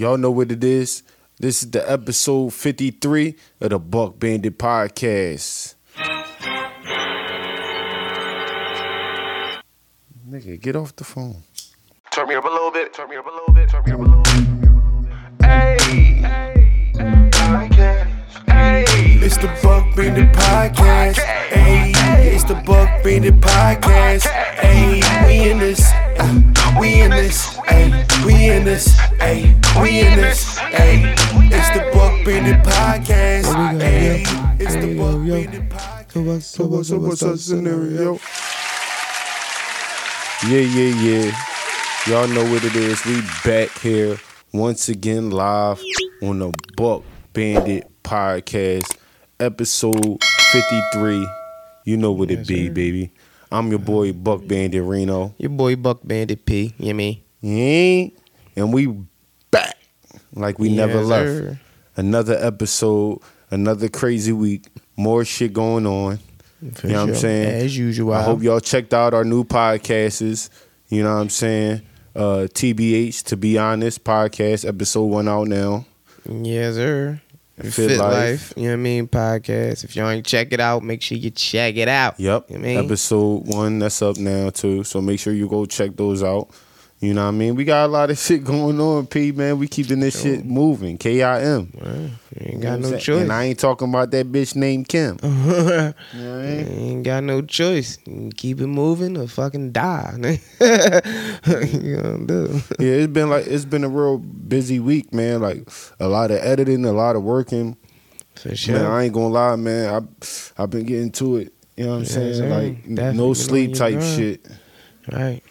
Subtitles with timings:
[0.00, 1.02] Y'all know what it is.
[1.38, 5.74] This is the episode 53 of the Buck Bandit Podcast.
[10.26, 11.42] Nigga, get off the phone.
[12.14, 12.94] Turn me up a little bit.
[12.94, 13.68] Turn me up a little bit.
[13.68, 15.44] Turn me up a little bit.
[15.44, 15.76] Hey,
[16.22, 16.88] hey,
[18.46, 18.84] hey,
[19.22, 21.18] It's the Buck Bandit Podcast.
[21.18, 21.92] Hey,
[22.34, 24.26] it's the Buck Bandit Podcast.
[24.28, 25.82] Hey, we in this.
[25.92, 26.40] uh,
[26.80, 27.59] We in this.
[27.70, 28.98] Hey, we in this.
[29.20, 30.58] Hey, we in this.
[30.58, 33.80] Hey, it's the Buck Bandit Podcast.
[33.80, 34.24] Hey,
[34.58, 36.42] it's the Buck Bandit Podcast.
[36.42, 38.18] So what's, so what's our scenario?
[40.48, 41.32] Yeah, yeah, yeah.
[42.06, 43.04] Y'all know what it is.
[43.06, 44.18] We back here
[44.52, 45.80] once again live
[46.22, 48.96] on the Buck Bandit Podcast,
[49.38, 50.18] episode
[50.50, 51.28] 53.
[51.84, 53.12] You know what it be, baby.
[53.52, 55.34] I'm your boy Buck Bandit Reno.
[55.38, 56.74] Your boy Buck Bandit P.
[56.78, 58.86] You And we
[59.50, 59.76] back
[60.34, 61.28] like we never left.
[61.28, 61.60] sir.
[61.96, 66.18] Another episode, another crazy week, more shit going on.
[66.74, 67.64] For you know what I'm saying?
[67.64, 68.12] As usual.
[68.12, 70.50] I hope y'all checked out our new podcasts.
[70.88, 71.82] You know what I'm saying?
[72.14, 75.86] Uh, TBH, to be honest, podcast episode one out now.
[76.28, 77.20] Yes, sir.
[77.62, 78.12] Fit Fit, Life.
[78.12, 78.52] life.
[78.56, 79.08] You know what I mean?
[79.08, 79.84] Podcast.
[79.84, 82.18] If y'all ain't check it out, make sure you check it out.
[82.18, 82.50] Yep.
[82.50, 82.84] You know I mean?
[82.84, 84.82] Episode one, that's up now too.
[84.84, 86.50] So make sure you go check those out.
[87.00, 87.54] You know what I mean?
[87.54, 89.58] We got a lot of shit going on, P man.
[89.58, 90.98] We keeping this shit moving.
[90.98, 91.72] K I M.
[91.74, 93.22] Well, you ain't know got no choice.
[93.22, 95.18] And I ain't talking about that bitch named Kim.
[95.22, 96.68] You know I mean?
[96.68, 97.98] ain't got no choice.
[98.36, 100.38] Keep it moving or fucking die.
[100.60, 102.60] you gonna do?
[102.78, 105.40] yeah, it's been like it's been a real busy week, man.
[105.40, 105.66] Like
[106.00, 107.76] a lot of editing, a lot of working.
[108.34, 108.74] For sure.
[108.76, 109.94] Man, I ain't gonna lie, man.
[109.94, 111.52] I I've been getting to it.
[111.76, 112.50] You know what I'm Yes, saying?
[112.50, 114.46] Like Definitely no sleep type shit.
[115.10, 115.42] right.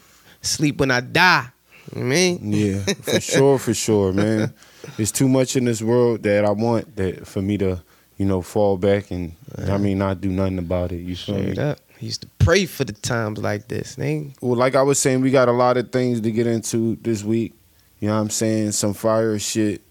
[0.42, 1.50] Sleep when I die.
[1.94, 2.54] You know I mean?
[2.54, 4.54] Yeah, for sure, for sure, man.
[4.98, 7.82] There's too much in this world that I want that for me to,
[8.18, 10.98] you know, fall back and I mean not do nothing about it.
[10.98, 11.58] You feel me?
[11.58, 11.80] Up.
[12.02, 13.98] I used to pray for the times like this.
[13.98, 14.34] Nigga.
[14.42, 17.24] Well, like I was saying, we got a lot of things to get into this
[17.24, 17.54] week.
[18.00, 18.72] You know what I'm saying?
[18.72, 19.82] Some fire shit.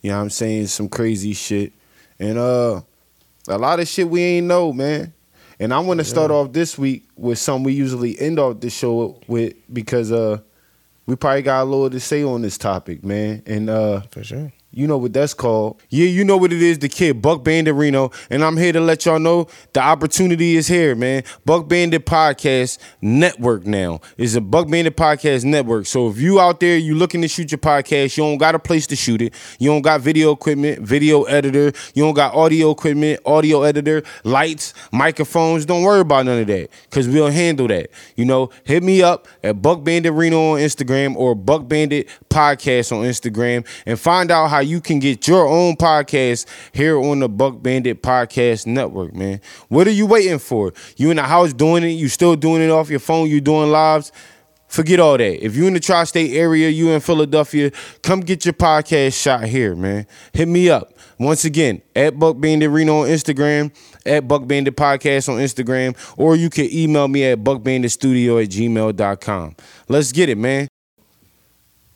[0.00, 0.68] You know what I'm saying?
[0.68, 1.72] Some crazy shit.
[2.18, 2.82] And uh
[3.48, 5.12] a lot of shit we ain't know, man.
[5.58, 8.70] And I want to start off this week with something we usually end off the
[8.70, 10.38] show with because uh
[11.06, 13.42] we probably got a little to say on this topic, man.
[13.46, 14.52] And uh For sure.
[14.76, 15.80] You know what that's called.
[15.88, 18.10] Yeah, you know what it is, the kid, Buck Bandit Reno.
[18.28, 21.22] And I'm here to let y'all know the opportunity is here, man.
[21.46, 24.00] Buck Bandit Podcast Network now.
[24.18, 25.86] is a Buck Bandit Podcast Network.
[25.86, 28.58] So if you out there, you looking to shoot your podcast, you don't got a
[28.58, 29.32] place to shoot it.
[29.58, 31.72] You don't got video equipment, video editor.
[31.94, 35.64] You don't got audio equipment, audio editor, lights, microphones.
[35.64, 37.88] Don't worry about none of that because we'll handle that.
[38.14, 42.92] You know, hit me up at Buck Bandit Reno on Instagram or Buck Bandit Podcast
[42.92, 47.28] on Instagram and find out how you can get your own podcast here on the
[47.28, 49.40] Buck Bandit Podcast Network, man.
[49.68, 50.72] What are you waiting for?
[50.96, 53.70] You in the house doing it, you still doing it off your phone, you doing
[53.70, 54.12] lives.
[54.68, 55.44] Forget all that.
[55.44, 57.70] If you in the tri-state area, you in Philadelphia,
[58.02, 60.06] come get your podcast shot here, man.
[60.32, 60.92] Hit me up.
[61.18, 66.36] Once again, at Buck Bandit Reno on Instagram, at Buck Bandit Podcast on Instagram, or
[66.36, 69.56] you can email me at buckbanditstudio at gmail.com.
[69.88, 70.68] Let's get it, man.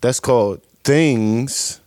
[0.00, 1.79] That's called Things.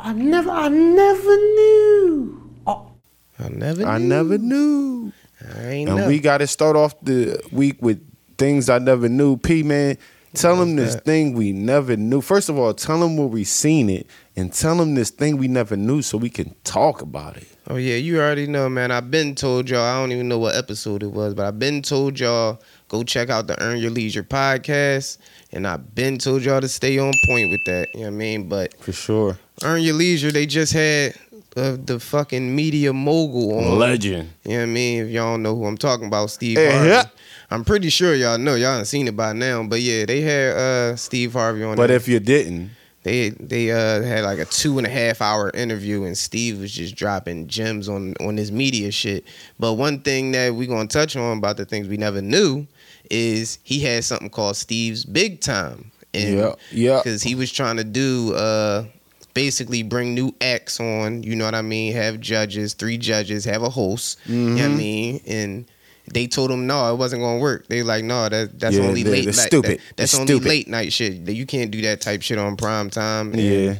[0.00, 2.50] I never, I never knew.
[2.66, 2.90] Oh.
[3.38, 4.08] I never knew I knew.
[4.08, 5.12] never knew.
[5.56, 6.08] I ain't And know.
[6.08, 8.00] we got to start off the week with
[8.36, 9.36] things I never knew.
[9.36, 9.96] P man,
[10.34, 11.04] tell them this that?
[11.04, 12.20] thing we never knew.
[12.20, 14.06] First of all, tell them where we seen it,
[14.36, 17.46] and tell them this thing we never knew so we can talk about it.
[17.68, 18.90] Oh yeah, you already know, man.
[18.90, 19.82] I've been told y'all.
[19.82, 23.30] I don't even know what episode it was, but I've been told y'all go check
[23.30, 25.18] out the Earn Your Leisure podcast,
[25.52, 27.88] and I've been told y'all to stay on point with that.
[27.94, 28.48] You know what I mean?
[28.48, 29.38] But For sure.
[29.64, 31.14] Earn Your Leisure, they just had
[31.56, 33.78] uh, the fucking media mogul on.
[33.78, 34.30] Legend.
[34.44, 35.02] You know what I mean?
[35.04, 36.88] If y'all don't know who I'm talking about, Steve Eh, Harvey.
[36.88, 37.04] yeah.
[37.50, 38.54] I'm pretty sure y'all know.
[38.54, 39.62] Y'all done seen it by now.
[39.62, 41.76] But yeah, they had uh, Steve Harvey on.
[41.76, 41.96] But there.
[41.96, 42.70] if you didn't,
[43.04, 46.70] They they uh, had like a two and a half hour interview, and Steve was
[46.72, 49.24] just dropping gems on on his media shit.
[49.58, 52.66] But one thing that we gonna touch on about the things we never knew
[53.10, 57.00] is he had something called Steve's Big Time, and Yeah, yeah.
[57.02, 58.84] because he was trying to do uh
[59.34, 61.22] basically bring new acts on.
[61.22, 61.92] You know what I mean?
[61.94, 64.18] Have judges, three judges, have a host.
[64.26, 64.76] You know what I Mhm.
[64.78, 65.20] mean?
[65.26, 65.64] And
[66.12, 67.68] they told him no, it wasn't gonna work.
[67.68, 69.34] They like no, that that's Yeah, only they- late night.
[69.34, 69.70] stupid.
[69.72, 70.48] that- that's They're only stupid.
[70.48, 71.14] late night shit.
[71.28, 73.32] You can't do that type shit on prime time.
[73.32, 73.74] And yeah.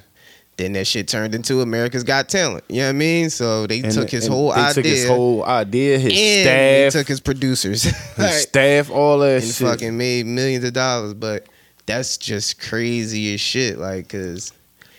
[0.58, 2.64] Then that shit turned into America's Got Talent.
[2.68, 3.30] You know what I mean?
[3.30, 4.74] So they And- took his whole they idea.
[4.74, 6.42] took his whole idea, his and they
[6.90, 7.84] staff, took his producers.
[7.84, 9.54] his Like, staff, all that and shit.
[9.68, 11.14] fucking made millions of dollars.
[11.14, 11.46] But
[11.86, 13.78] that's just crazy as shit.
[13.78, 14.50] Like, cause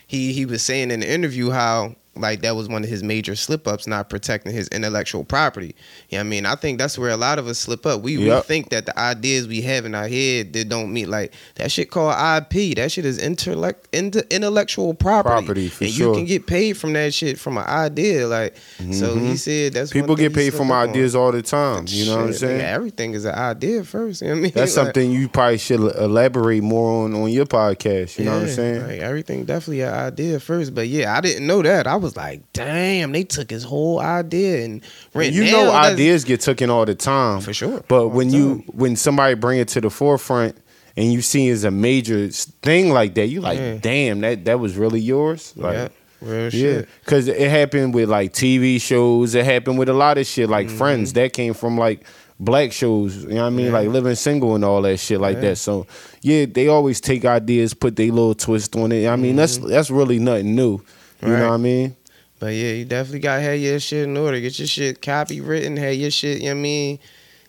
[0.09, 3.35] he he was saying in the interview how like that was one of his major
[3.35, 5.75] slip ups, not protecting his intellectual property.
[6.09, 6.45] You know what I mean?
[6.45, 8.01] I think that's where a lot of us slip up.
[8.01, 11.33] We, we think that the ideas we have in our head that don't meet like
[11.55, 12.75] that shit called IP.
[12.77, 15.29] That shit is intellect inte- intellectual property.
[15.45, 16.07] Property, for and sure.
[16.09, 18.27] you can get paid from that shit from an idea.
[18.27, 18.55] Like
[18.91, 19.99] so he said that's Mm-hmm.
[19.99, 20.89] People get paid from up on.
[20.89, 21.85] ideas all the time.
[21.87, 22.61] You know what I'm saying?
[22.61, 24.21] everything is an idea first.
[24.21, 24.51] You know what I mean?
[24.55, 28.17] That's Like, something you probably should elaborate more on on your podcast.
[28.19, 28.81] You know what I'm saying?
[28.83, 30.75] Like everything definitely an idea first.
[30.75, 31.87] But yeah, I didn't know that.
[31.87, 34.81] I was like, damn, they took his whole idea and
[35.13, 37.83] ran you know ideas get taken all the time For sure.
[37.87, 40.57] but All when you when somebody bring it to the forefront
[40.97, 43.77] and you see it as a major thing like that you like Yeah.
[43.81, 45.87] damn that that was really yours like yeah,
[46.21, 50.25] real yeah because it happened with like tv shows it happened with a lot of
[50.25, 52.03] shit like friends that came from like
[52.41, 53.73] black shows you know what i mean Mm-hmm.
[53.75, 53.79] Yeah.
[53.81, 55.41] like living single and all that shit like Yeah.
[55.49, 55.87] that so
[56.21, 59.91] yeah they always take ideas put their little twist on it i mean that's that's
[59.91, 60.81] really nothing new you
[61.21, 61.31] Mm-hmm.
[61.31, 61.39] Right.
[61.39, 61.95] know what i mean
[62.39, 64.39] But yeah, you definitely got to have your shit in order.
[64.39, 65.77] Get your shit copywritten.
[65.77, 66.99] Have your shit, you know what I mean,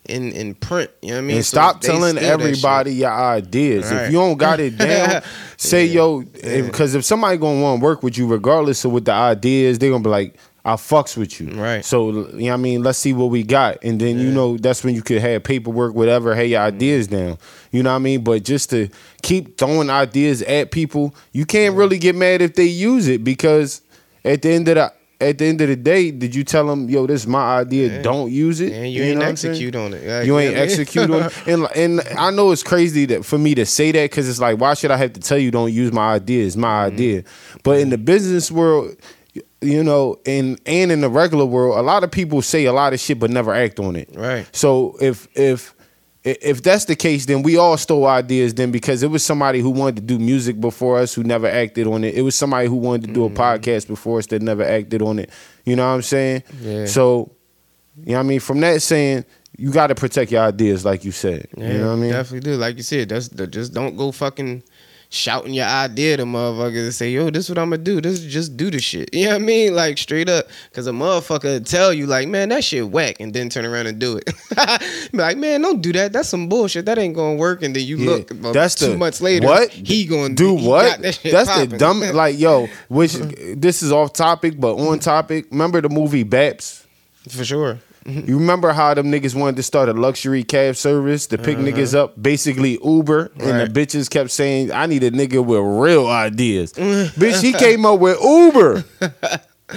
[0.05, 0.91] in in print.
[1.01, 1.35] You know what I mean?
[1.37, 3.89] and So stop telling everybody your ideas.
[3.89, 5.23] If you don't got it down,
[5.55, 5.93] say Yeah.
[5.93, 9.69] yo, because if, somebody gonna want to work with you, regardless of what the idea
[9.69, 11.51] is, they gonna be like, I fucks with you.
[11.51, 11.83] Right.
[11.83, 14.57] So you know what I mean, let's see what we got, and then you know
[14.57, 16.75] that's when you could have paperwork, whatever, have your mm-hmm.
[16.75, 17.37] ideas down.
[17.71, 18.23] You know what I mean?
[18.23, 18.89] But just to
[19.23, 23.81] keep throwing ideas at people, you can't really get mad if they use it because
[24.25, 26.89] at the end of the at the end of the day, did you tell them,
[26.89, 28.01] yo, this is my idea, Yeah.
[28.01, 28.73] don't use it?
[28.73, 29.51] And you, ain't I'm saying?
[29.51, 30.03] execute on it.
[30.03, 31.47] Like, you ain't execute on it.
[31.47, 34.59] and and I know it's crazy that for me to say that because it's like
[34.59, 36.45] why should I have to tell you don't use my idea?
[36.47, 36.93] It's my Mm-hmm.
[36.95, 37.23] idea.
[37.63, 38.95] But in the business world,
[39.61, 42.93] you know, and and in the regular world, a lot of people say a lot
[42.93, 44.09] of shit but never act on it.
[44.15, 44.47] Right.
[44.55, 45.75] So if if
[46.23, 49.71] if that's the case, then we all stole ideas then because it was somebody who
[49.71, 52.13] wanted to do music before us who never acted on it.
[52.15, 53.37] It was somebody who wanted to do a Mm-hmm.
[53.37, 55.31] podcast before us that never acted on it.
[55.65, 56.43] You know what I'm saying?
[56.61, 56.85] Yeah.
[56.85, 57.31] So,
[57.97, 58.39] you know what I mean?
[58.39, 59.25] From that saying,
[59.57, 61.47] you got to protect your ideas, like you said.
[61.57, 62.11] Yeah, you know what I mean?
[62.11, 62.57] Definitely do.
[62.57, 64.63] Like you said, that's the, just don't go fucking
[65.13, 67.99] shouting your idea to motherfuckers and say, yo, this is what I'm gonna do.
[67.99, 69.09] This is just do the shit.
[69.13, 69.75] You know what I mean?
[69.75, 70.45] Like straight up.
[70.73, 73.99] Cause a motherfucker tell you, like, man, that shit whack, and then turn around and
[73.99, 74.25] do it.
[75.11, 76.13] Be like, man, don't do that.
[76.13, 76.85] That's some bullshit.
[76.85, 77.61] That ain't gonna work.
[77.61, 79.69] And then you Yeah, look about that's two the- months later, what?
[79.69, 81.01] he gonna do what?
[81.01, 81.99] that That's the dumb.
[82.13, 85.45] Like, yo, which this is off topic, but on topic.
[85.51, 86.85] Remember the movie Baps?
[87.29, 87.79] For sure.
[88.05, 91.93] You remember how them niggas wanted to start a luxury cab service to pick niggas
[91.95, 93.65] up, basically Uber, and Uh-huh.
[93.65, 97.99] The bitches kept saying, "I need a nigga with real ideas." Bitch, he came up
[97.99, 98.83] with Uber.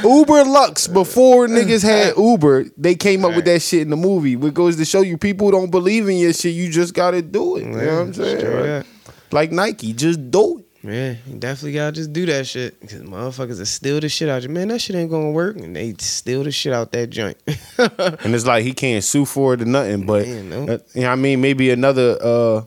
[0.02, 4.34] Uber Lux before niggas had Uber, they came up with that shit in the movie.
[4.36, 6.52] What goes to show you, people don't believe in your shit.
[6.54, 7.64] You just gotta do it.
[7.64, 8.84] You know what I'm saying?
[9.30, 10.63] Like Nike, just do it.
[10.86, 12.78] Yeah, you definitely gotta just do that shit.
[12.82, 14.50] Cause motherfuckers will steal the shit out you.
[14.50, 15.56] Man, that shit ain't gonna work.
[15.56, 17.38] And they steal the shit out that joint.
[17.78, 20.04] And it's like he can't sue for it or nothing.
[20.04, 20.56] But Man, no.
[20.64, 22.64] uh, you know what I mean, maybe another uh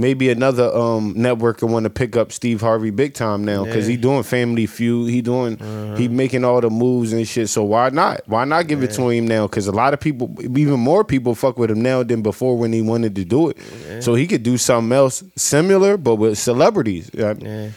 [0.00, 3.92] maybe another um network want to pick up Steve Harvey big time now because Yeah.
[3.92, 5.10] he doing Family Feud.
[5.10, 5.58] He doing
[5.96, 7.48] he making all the moves and shit.
[7.48, 8.22] So why not?
[8.26, 9.46] Why not give it to him now?
[9.46, 12.72] Because a lot of people, even more people, fuck with him now than before when
[12.72, 13.58] he wanted to do it.
[14.02, 17.10] So he could do something else similar, but with celebrities.
[17.12, 17.68] Yeah.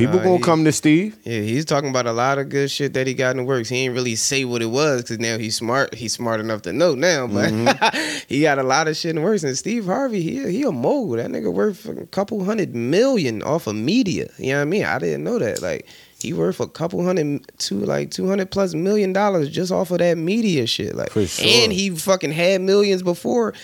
[0.00, 1.16] People Uh, gonna he- come to Steve.
[1.24, 3.68] Yeah, he's talking about a lot of good shit that he got in the works.
[3.68, 5.94] He ain't really say what it was because now he's smart.
[5.94, 8.18] He's smart enough to know now, but Mm-hmm.
[8.28, 9.42] he got a lot of shit in the works.
[9.42, 11.16] And Steve Harvey, he he a mogul.
[11.16, 14.28] That nigga worth a couple hundred million off of media.
[14.38, 14.84] You know what I mean?
[14.84, 15.62] I didn't know that.
[15.62, 15.86] Like
[16.22, 19.98] he worth a couple hundred two like two hundred plus million dollars just off of
[19.98, 20.94] that media shit.
[20.94, 21.22] Like sure.
[21.40, 23.54] and he fucking had millions before,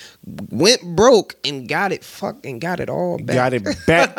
[0.51, 3.35] went broke and got it fucking got it all back.
[3.37, 4.15] Got it back.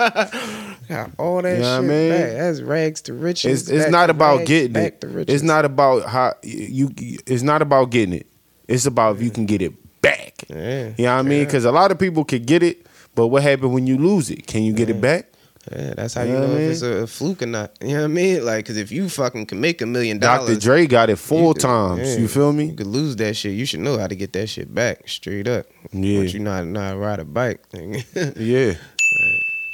[0.87, 2.09] Got all that You know what I shit mean?
[2.11, 2.31] back.
[2.37, 3.69] That's rags to riches.
[3.69, 5.01] It's it's not about rags, getting it.
[5.01, 5.19] to.
[5.31, 6.91] It's not about how you.
[6.97, 8.27] It's not about getting it.
[8.67, 10.33] It's about if you can get it back.
[10.49, 10.89] Yeah.
[10.97, 11.45] You know what I mean?
[11.45, 14.45] Because a lot of people could get it, but what happened when you lose it?
[14.47, 15.27] Can you get it back?
[15.71, 17.71] Yeah, that's how You you know know, what if it's a, fluke or not.
[17.81, 18.45] You know what I mean?
[18.45, 20.59] Like, cause if you fucking can make a million dollars, Dr.
[20.61, 21.99] Dre got it four you could- times.
[22.15, 22.65] yeah, You feel me?
[22.67, 23.53] You could lose that shit.
[23.53, 25.65] You should know how to get that shit back straight up.
[25.91, 26.19] Yeah.
[26.19, 27.67] Once you know how to, know how to ride a bike.
[27.69, 28.03] Thing.
[28.37, 28.75] Yeah.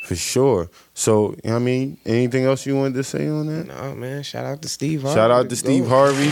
[0.08, 0.70] For sure.
[0.94, 1.98] So, you know what I mean?
[2.06, 3.68] Anything else you wanted to say on that?
[3.68, 5.16] no man, shout out to Steve Harvey.
[5.16, 6.24] Shout out to Steve Harvey.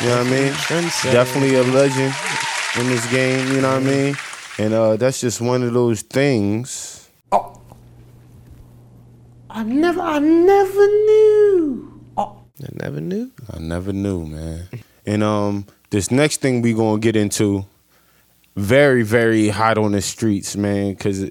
[0.00, 0.52] You know what I mean?
[0.52, 1.12] Trendsetter.
[1.12, 2.14] Definitely a legend
[2.78, 4.14] in this game, you know what I mean?
[4.58, 6.97] And uh, that's just one of those things.
[9.58, 12.00] I never, I never knew.
[12.16, 13.32] Oh, I never knew.
[13.52, 14.68] I never knew, man.
[15.04, 17.66] And um, this next thing we gonna get into,
[18.54, 21.28] very, very hot on the streets, man, because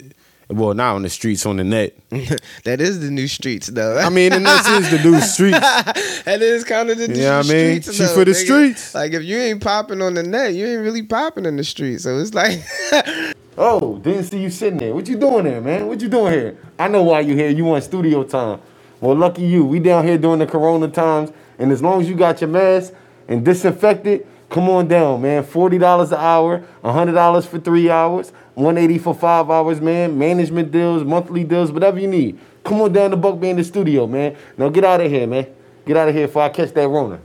[0.50, 1.98] Well, not on the streets, on the net.
[2.66, 3.98] that is the new streets, though.
[3.98, 5.60] I mean, the net is the new streets.
[5.60, 7.94] that is kind of the new Yeah, I mean, streets.
[7.98, 8.44] she though, for the nigga.
[8.46, 8.94] streets.
[8.96, 12.04] Like if you ain't popping on the net, you ain't really popping in the streets.
[12.04, 12.60] So it's like,
[13.60, 14.94] Oh, didn't see you sitting there.
[14.94, 15.88] What you doing there, man?
[15.88, 16.58] What you doing here?
[16.78, 17.50] I know why you here.
[17.50, 18.62] You want studio time.
[19.02, 19.66] Well, lucky you.
[19.66, 22.94] We down here during the corona times, and as long as you got your mask
[23.28, 25.44] and disinfected, come on down, man.
[25.44, 30.20] Forty dollars an hour, hundred dollars for three hours, one eighty for five hours, man.
[30.20, 32.40] Management deals, monthly deals, whatever you need.
[32.64, 34.36] Come on down to Buck Bandit Studio, man.
[34.58, 35.48] Now get out of here, man.
[35.88, 37.20] Get out of here before I catch that Rona.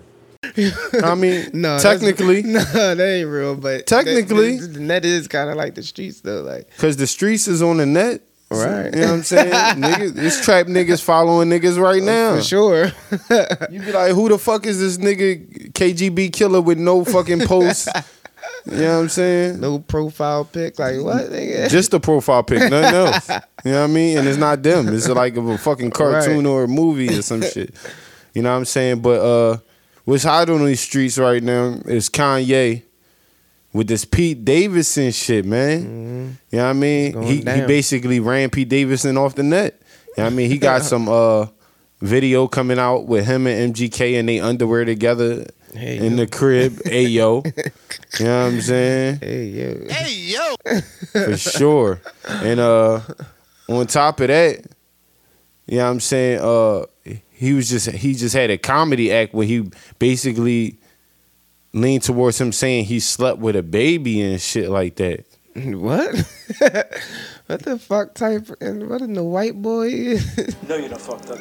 [1.02, 3.56] I mean, no, technically, no, that ain't real.
[3.56, 4.56] But Technically.
[4.58, 6.42] the, the net is kind of like the streets, though.
[6.42, 8.22] Like, Cause the streets is on the net.
[8.50, 8.94] Right.
[8.94, 9.50] You know what I'm saying?
[9.82, 12.36] niggas, it's trap niggas following niggas right now.
[12.36, 12.92] for sure.
[13.70, 17.88] You be like, who the fuck is this nigga KGB killer with no fucking posts?
[18.66, 19.58] you know what I'm saying?
[19.60, 20.78] no profile pic.
[20.78, 21.30] Like what?
[21.30, 21.70] Nigga?
[21.70, 23.28] Just a profile pic, nothing else.
[23.64, 24.18] You know what I mean?
[24.18, 24.88] And it's not them.
[24.94, 26.46] It's like a fucking cartoon Right.
[26.46, 27.74] or a movie or some shit.
[28.34, 29.00] You know what I'm saying?
[29.00, 29.58] But uh
[30.04, 32.82] what's hot on these streets right now is Kanye
[33.72, 36.38] with this Pete Davidson shit, man.
[36.50, 37.12] You know what I mean?
[37.12, 39.80] Going He he basically ran Pete Davidson off the net.
[39.80, 40.50] You know what I mean?
[40.50, 41.46] He got some uh
[42.00, 46.16] video coming out with him and MGK and they underwear together Hey, in yo.
[46.16, 46.80] the crib.
[46.84, 47.42] hey yo.
[48.18, 49.18] You know what I'm saying?
[49.22, 49.86] Hey, yo.
[49.88, 50.80] Hey yo.
[51.12, 52.00] for sure.
[52.28, 53.00] And uh
[53.68, 54.66] on top of that,
[55.66, 56.84] you know what I'm saying, uh
[57.42, 59.68] he was just he just had a comedy act where he
[59.98, 60.78] basically
[61.72, 65.24] leaned towards him saying he slept with a baby and shit like that.
[65.54, 66.14] What?
[67.46, 68.48] what the fuck type?
[68.60, 70.18] And what in the white boy?
[70.68, 71.40] No, you done fucked up.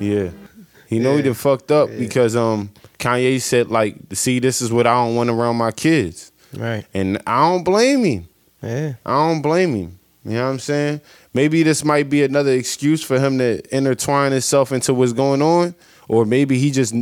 [0.00, 0.30] Yeah.
[0.88, 4.86] He know he done fucked up because um Kanye said like, see, this is what
[4.86, 6.32] I don't want around my kids.
[6.56, 6.86] right.
[6.94, 8.28] And I don't blame him.
[8.62, 8.94] Yeah.
[9.04, 9.98] I don't blame him.
[10.24, 11.00] You know what I'm saying?
[11.36, 15.74] Maybe this might be another excuse for him to intertwine himself into what's going on.
[16.08, 16.94] Or maybe he just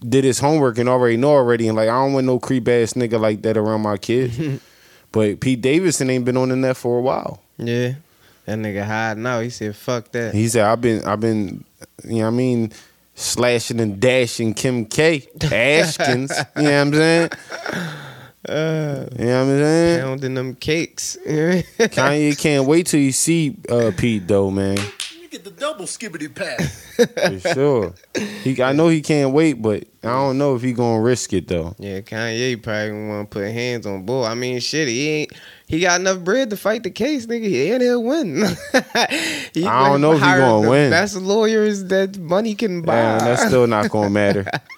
[0.00, 2.94] did his homework and already know already and like I don't want no creep ass
[2.94, 4.60] nigga like that around my kids.
[5.12, 7.40] but Pete Davidson ain't been on the net for a while.
[7.56, 7.94] Yeah.
[8.46, 9.42] That nigga hiding out.
[9.42, 11.64] He said, "Fuck that." He said I've been I've been
[12.02, 12.72] you know what I mean
[13.14, 15.20] slashing and dashing Kim K.
[15.38, 16.30] Ashkins.
[16.56, 17.30] you know what I'm saying?
[18.48, 20.00] Uh, You know what I'm saying?
[20.00, 21.16] pounding them cakes.
[21.26, 24.78] Kanye can't wait till you see uh, Pete though, man.
[25.20, 26.86] You get the double skibbity pass.
[27.42, 27.94] For sure.
[28.42, 31.46] He, I know he can't wait, but I don't know if he gonna risk it
[31.48, 31.74] though.
[31.78, 34.24] yeah, Kanye probably want to put hands on bull.
[34.24, 35.32] I mean, shit, he ain't.
[35.66, 38.36] He got enough bread to fight the case, nigga, and he'll win.
[39.52, 40.90] he I don't know if he gonna win.
[40.90, 42.94] Best lawyers that money can buy.
[42.94, 44.46] Man, that's still not gonna matter.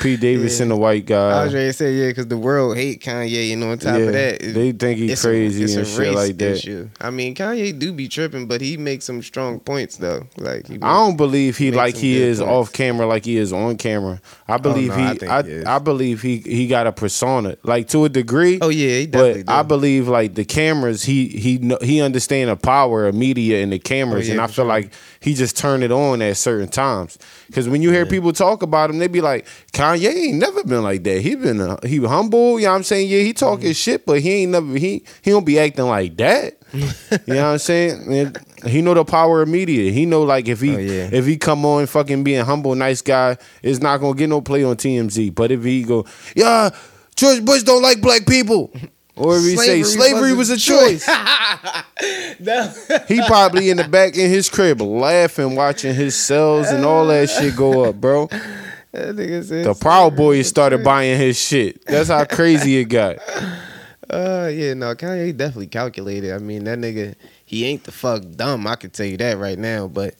[0.00, 1.40] Pete Davidson, the white guy.
[1.40, 3.98] I was ready to say yeah, because the world hate Kanye, You know, on top
[3.98, 6.52] yeah, of that, it- they think he it's a- crazy a and shit like that.
[6.56, 6.88] issue.
[7.00, 10.26] I mean, Kanye do be tripping, but he makes some strong points though.
[10.36, 12.50] Like he I don't believe he Make like he is points.
[12.50, 14.20] off camera like he is on camera.
[14.48, 15.64] I oh, believe no, he, I, he.
[15.64, 18.58] I believe he he got a persona like to a degree.
[18.60, 19.44] Oh yeah, he But do.
[19.46, 23.78] I believe like the cameras, he he he understand the power of media and the
[23.78, 24.64] cameras, Oh, yeah, and I feel sure.
[24.66, 27.18] like he just turn it on at certain times.
[27.46, 30.82] Because when you hear people talk about him, they be like, Kanye ain't never been
[30.82, 31.20] like that.
[31.20, 32.58] He been uh, he humble.
[32.58, 33.10] You know what I'm saying?
[33.10, 33.72] Yeah, he talking Mm-hmm.
[33.72, 36.56] shit, but he ain't never he he don't be acting like that.
[36.72, 38.10] you know what I'm saying?
[38.12, 39.92] And he know the power of media.
[39.92, 41.10] He know like if he Oh, yeah.
[41.12, 44.64] if he come on fucking being humble, nice guy, it's not gonna get no play
[44.64, 45.34] on TMZ.
[45.34, 46.70] But if he go, yeah,
[47.14, 48.72] George Bush don't like black people.
[49.18, 51.02] Or if he say slavery was a choice,
[53.08, 57.30] he probably in the back in his crib laughing, watching his cells and all that
[57.30, 58.28] shit go up, bro.
[58.96, 61.84] That nigga said The Proud Boys started buying his shit.
[61.84, 63.16] That's how crazy it got.
[64.08, 66.32] Uh, yeah, no, Kanye definitely calculated.
[66.32, 68.64] I mean, that nigga, he ain't the fuck dumb.
[68.68, 69.88] I can tell you that right now.
[69.88, 70.14] But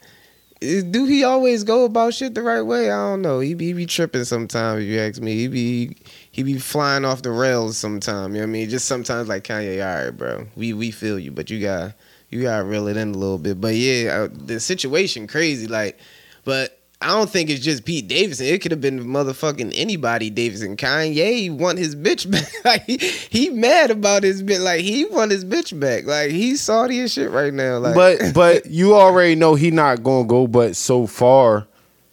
[0.60, 2.90] is, do he always go about shit the right way?
[2.90, 3.38] I don't know.
[3.38, 4.82] He be, he be tripping sometimes.
[4.82, 5.96] If you ask me, he be
[6.32, 8.34] he be flying off the rails sometimes.
[8.34, 8.68] You know what I mean?
[8.68, 9.80] Just sometimes like Kanye.
[9.80, 11.92] All right, bro, we we feel you, but you got
[12.28, 13.60] you got to reel it in a little bit.
[13.60, 15.68] But yeah, uh, the situation crazy.
[15.68, 15.96] Like,
[16.44, 16.75] but.
[17.02, 18.46] I don't think it's just Pete Davidson.
[18.46, 20.76] It could have been motherfucking anybody Davidson.
[20.76, 22.50] Kanye want his bitch back.
[22.64, 24.62] like he, he mad about his bitch.
[24.62, 26.04] Like he want his bitch back.
[26.06, 27.78] Like he's salty as shit right now.
[27.78, 31.66] Like But but you already know he not gonna go but so far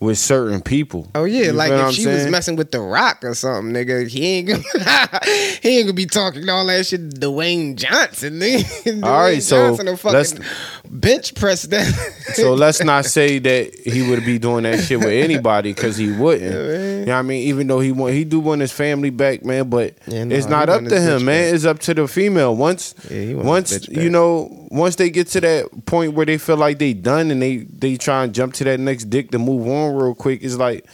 [0.04, 1.10] with certain people.
[1.16, 4.26] Oh yeah, You like if she was messing with The Rock or something, nigga, he
[4.26, 4.64] ain't gonna
[5.62, 7.12] he ain't gonna be talking all that shit.
[7.12, 9.04] to Dwayne Johnson, nigga.
[9.04, 10.36] All right, so Johnson will let's-
[10.90, 11.86] bench press that.
[12.36, 16.12] So let's not say that he would be doing that shit with anybody because he
[16.12, 16.52] wouldn't.
[16.54, 17.48] you know what I mean?
[17.48, 20.48] Even though he want he do want his family back, man, but Yeah, no, it's
[20.48, 21.46] not up to him, man.
[21.48, 21.56] back.
[21.56, 22.56] It's up to the female.
[22.56, 26.26] Once Yeah, he want his once you know, once they get to that point where
[26.26, 29.32] they feel like they done and they they try and jump to that next dick
[29.32, 30.86] to move on real quick, is like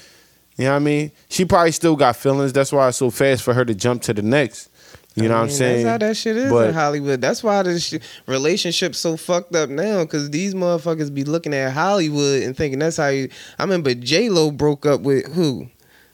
[0.58, 1.12] you know what I mean?
[1.30, 2.52] She probably still got feelings.
[2.52, 4.70] That's why it's so fast for her to jump to the next.
[5.16, 5.86] You know what I'm saying?
[5.86, 7.20] That's how that shit is But- in Hollywood.
[7.22, 10.06] That's why this sh- relationship's so fucked up now.
[10.06, 13.30] Cause these motherfuckers be looking at Hollywood and thinking that's how you.
[13.58, 15.68] I remember J Lo broke up with who.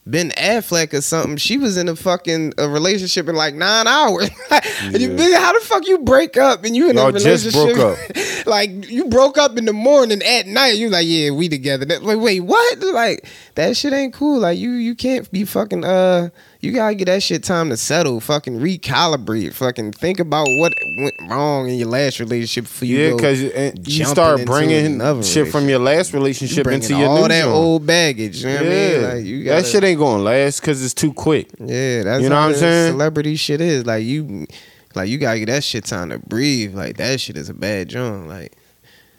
[0.08, 1.38] Ben Affleck or something.
[1.38, 4.30] She was in a fucking a relationship in like nine hours.
[4.52, 5.40] And you- Yeah.
[5.40, 7.76] How the fuck you break up and you in Y'all a just relationship?
[7.76, 10.76] broke like you broke up in the morning at night.
[10.78, 11.86] You like yeah we together.
[11.86, 12.80] That, like wait what?
[12.82, 14.40] Like that shit ain't cool.
[14.42, 16.30] Like you you can't be fucking uh.
[16.66, 18.20] You gotta get that shit time to settle.
[18.20, 19.54] Fucking recalibrate.
[19.54, 22.98] Fucking think about what went wrong in your last relationship for you.
[23.00, 23.42] Yeah, because
[23.88, 27.86] you start bringing shit from your last relationship bringing into your all new that old
[27.86, 28.44] baggage.
[28.44, 29.02] You know what I mean?
[29.02, 31.50] Yeah, Like you that gotta- shit ain't gonna last because it's too quick.
[31.60, 32.92] Yeah, that's You know what I'm saying?
[32.94, 34.48] Celebrity shit is like you,
[34.96, 36.74] like you gotta get that shit time to breathe.
[36.76, 38.28] Like that shit is a bad joint.
[38.28, 38.54] Like.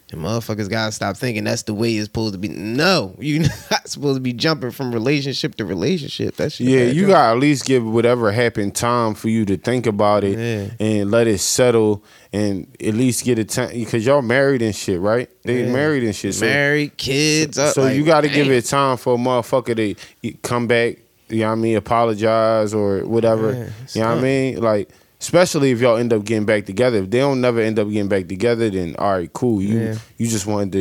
[0.09, 2.47] The motherfuckers gotta stop thinking that's the way it's supposed to be.
[2.47, 6.37] No, you're not supposed to be jumping from relationship to relationship.
[6.37, 6.67] That shit.
[6.67, 10.39] Yeah, you gotta at least give whatever happened time for you to think about it
[10.39, 10.69] Yeah.
[10.79, 15.01] and let it settle and at least get a time because y'all married and shit,
[15.01, 15.29] right?
[15.43, 15.73] They Yeah.
[15.73, 16.35] married and shit.
[16.35, 17.57] So, married, kids.
[17.57, 19.75] up, so uh, like, you gotta give it time for a motherfucker
[20.23, 20.99] to come back.
[21.27, 21.75] You know what I mean?
[21.75, 23.51] Apologize or whatever.
[23.51, 24.61] Yeah, you know what I mean?
[24.61, 24.89] Like.
[25.19, 26.99] Especially if y'all end up getting back together.
[26.99, 29.61] If they don't never end up getting back together, then all right, cool.
[29.61, 29.95] You Yeah.
[30.17, 30.79] you just wanted to,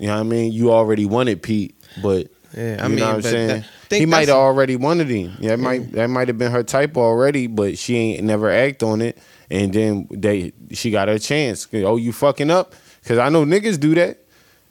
[0.00, 0.52] you know what I mean?
[0.52, 3.48] You already wanted Pete, but Yeah, I you mean, know what I'm saying?
[3.48, 3.64] that-
[3.98, 5.32] he might have already wanted him.
[5.38, 8.82] Yeah, that might that might have been her type already, but she ain't never act
[8.82, 9.18] on it.
[9.50, 11.68] And then they she got her chance.
[11.74, 12.74] Oh, you fucking up?
[13.04, 14.18] Cause I know niggas do that.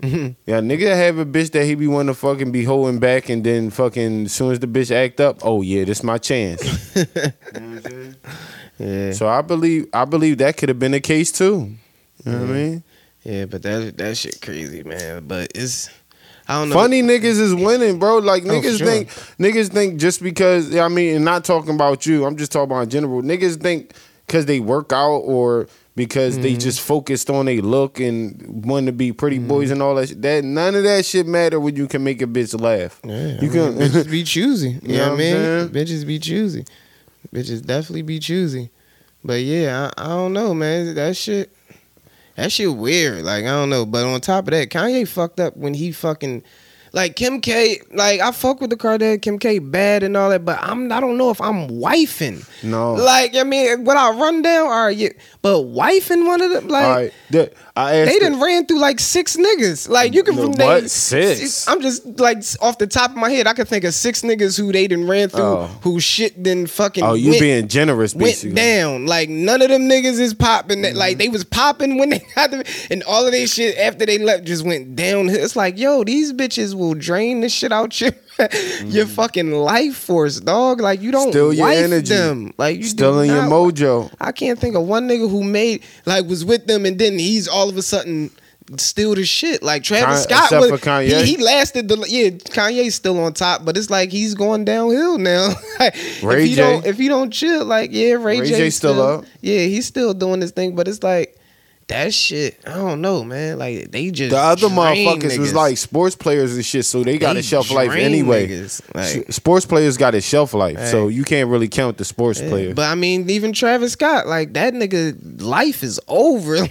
[0.02, 0.30] Mm-hmm.
[0.48, 3.44] Yeah, nigga have a bitch that he be wanting to fucking be holding back, and
[3.44, 6.64] then fucking as soon as the bitch act up, oh yeah, this my chance.
[8.82, 11.72] Yeah, so I believe I believe that could have been the case too.
[12.26, 12.84] You know what I mean?
[13.24, 15.28] yeah, but that that shit crazy, man.
[15.28, 15.90] But it's
[16.48, 16.76] I don't know.
[16.76, 18.18] Funny niggas is winning, bro.
[18.18, 18.88] Like Oh, niggas sure.
[18.88, 19.10] think
[19.40, 22.26] niggas think just because I mean, and not talking about you.
[22.26, 23.22] I'm just talking about in general.
[23.22, 23.94] Niggas think
[24.28, 26.60] because they work out or because they Mm-hmm.
[26.60, 29.48] just focused on a look and want to be pretty Mm-hmm.
[29.48, 30.10] boys and all that.
[30.10, 30.22] Shit.
[30.22, 33.00] That none of that shit matter when you can make a bitch laugh.
[33.04, 33.78] Yeah, you I can.
[33.78, 34.70] mean, bitches be choosy.
[34.72, 35.70] You, You know, know what I mean?
[35.70, 36.66] Bitches be choosy.
[37.34, 38.70] Bitches definitely be choosy.
[39.24, 40.96] But yeah, I, I don't know, man.
[40.96, 41.56] That shit,
[42.36, 43.24] that shit weird.
[43.24, 43.86] Like I don't know.
[43.86, 46.44] But on top of that, Kanye fucked up when he fucking.
[46.94, 50.44] Like Kim K, like I fuck with the Kardashian, Kim K bad and all that,
[50.44, 52.46] but I'm I don't know if I'm wifing.
[52.64, 52.96] No.
[52.96, 55.10] Like I mean, when I run down, all right, yeah,
[55.42, 57.14] but wifing one of them, like all right.
[57.30, 58.12] That- I asked.
[58.12, 59.88] they didn't ran through like six niggas.
[59.88, 60.92] Like you can No, they- what?
[60.92, 61.70] Six?
[61.70, 64.58] I'm just like off the top of my head, I could think of six niggas
[64.58, 65.68] who they didn't ran through Oh.
[65.82, 68.50] who shit then fucking Oh, you went, being generous, basically.
[68.50, 69.06] went down.
[69.06, 70.80] Like none of them niggas is popping.
[70.82, 70.98] Mm-hmm.
[70.98, 74.18] Like they was popping when they got them, and all of they shit after they
[74.18, 75.42] left just went downhill.
[75.42, 79.10] It's like yo, these bitches will drain the shit out your your mm.
[79.10, 80.82] fucking life force, dog.
[80.82, 81.32] Like you don't.
[81.32, 82.14] Still your energy.
[82.14, 82.54] them.
[82.58, 84.12] Like you Still in your mojo.
[84.20, 87.48] I can't think of one nigga who made like was with them and then he's
[87.48, 88.32] all of a sudden
[88.78, 89.64] still the shit.
[89.64, 91.24] Like Travis Con- Scott was for Kanye.
[91.24, 95.18] He, he lasted the yeah, Kanye's still on top, but it's like he's going downhill
[95.18, 95.54] now.
[95.80, 96.62] Like, Ray if he J.
[96.62, 99.26] don't if he don't chill, like yeah, Ray, Ray J J still up.
[99.42, 101.40] Yeah, he's still doing this thing, but it's like
[101.92, 102.60] that shit.
[102.66, 103.58] I don't know, man.
[103.60, 107.34] Like they just The other motherfuckers was like sports players and shit, so they got
[107.34, 108.68] They a shelf life anyway.
[108.96, 112.50] like- sports players got a shelf life, so you can't really count the sports Yeah,
[112.50, 112.74] player.
[112.74, 116.58] But I mean, even Travis Scott, like that nigga, life is over.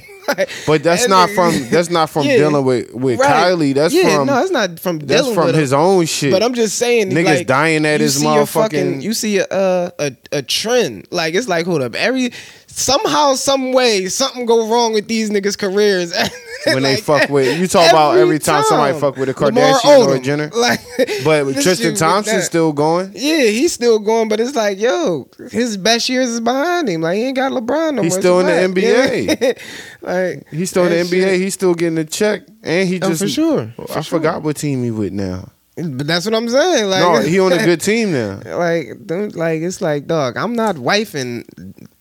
[0.65, 2.37] But that's that not from that's not from Yeah.
[2.37, 3.29] dealing with with Right.
[3.53, 3.75] Kylie.
[3.75, 5.81] That's yeah, from no, that's not from that's dealing from his him.
[5.81, 6.31] own shit.
[6.31, 9.47] But I'm just saying, Niggas like, dying at his a fucking, motherfucking- you see a,
[9.47, 11.09] uh, a a trend.
[11.11, 12.31] Like it's like, hold up, every
[12.71, 16.13] somehow, some way, something go wrong with these niggas' careers
[16.67, 20.17] when they fuck with you talk about every time, somebody fuck with a Kardashian or
[20.17, 20.51] a Jenner.
[20.55, 20.81] Like,
[21.25, 23.13] But Tristan Thompson's still going.
[23.15, 27.01] Yeah, he's still going, but it's like, yo, his best years is behind him.
[27.01, 28.21] Like he ain't got LeBron no He's more.
[28.21, 29.35] still It's in the whack, you know?
[29.35, 29.59] NBA.
[30.03, 31.37] like He's still in the NBA.
[31.39, 33.73] He's still getting a check, and he Oh, just for sure.
[33.91, 34.19] I sure.
[34.19, 35.49] forgot what team he with now.
[35.77, 36.91] But that's what I'm saying.
[36.91, 38.41] Like, no, he on a good team now.
[38.59, 38.89] like,
[39.35, 40.37] like it's like, dog.
[40.37, 41.45] I'm not wifing.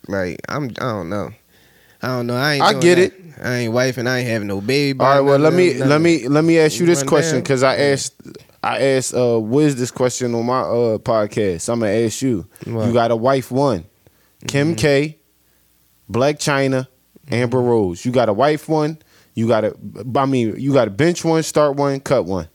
[0.10, 0.66] Like, I'm.
[0.66, 1.30] I don't know.
[2.02, 2.36] I don't know.
[2.36, 2.64] I ain't.
[2.64, 3.14] I get that.
[3.14, 3.30] it.
[3.42, 5.00] I ain't wife and I ain't having no baby.
[5.00, 7.64] All right, well let me them, let me let me ask you this question because
[7.64, 8.16] I asked
[8.62, 11.70] I asked uh Wiz this question on my uh podcast.
[11.72, 12.48] I'm gonna ask you.
[12.66, 12.88] What?
[12.88, 13.86] You got a wife one.
[14.48, 15.20] Kim K,
[16.12, 16.88] Blac Chyna,
[17.30, 18.04] Amber Rose.
[18.04, 18.98] You got a wife one.
[19.36, 19.76] You got a
[20.16, 22.50] I mean, you got a bench one, start one, cut one.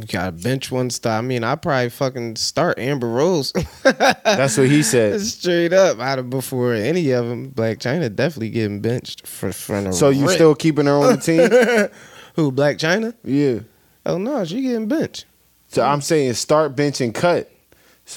[0.00, 1.18] You got a bench one star.
[1.18, 3.52] I mean, I probably fucking start Amber Rose.
[3.82, 5.20] That's what he said.
[5.20, 9.88] Straight up, out of before any of them, Blac Chyna definitely getting benched for front
[9.88, 9.94] of.
[9.94, 11.40] So you still keeping her on the team?
[12.36, 13.14] who Blac Chyna?
[13.24, 13.60] yeah.
[14.06, 15.26] Oh no, she getting benched.
[15.68, 17.50] So I'm saying start, bench, and cut.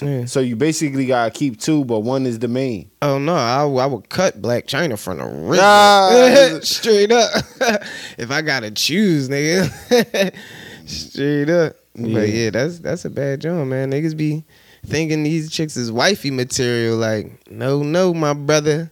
[0.00, 0.24] Yeah.
[0.24, 2.90] So you basically gotta keep two, but one is the main.
[3.02, 5.60] Oh no, I, I would cut Blac Chyna from the rip.
[5.60, 6.60] Nah.
[6.60, 7.30] Straight up.
[8.16, 10.34] if I gotta choose, nigga.
[10.86, 11.76] Straight up.
[11.94, 12.14] Yeah.
[12.14, 13.90] But yeah, that's that's a bad job, man.
[13.90, 14.44] Niggas be
[14.86, 16.96] thinking these chicks is wifey material.
[16.96, 18.90] Like, no, no, my brother.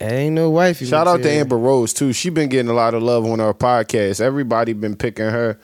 [0.00, 1.30] That ain't no wifey Shout out to.
[1.30, 2.12] Amber Rose too.
[2.12, 4.20] She been getting a lot of love on our podcast.
[4.20, 5.58] Everybody been picking her.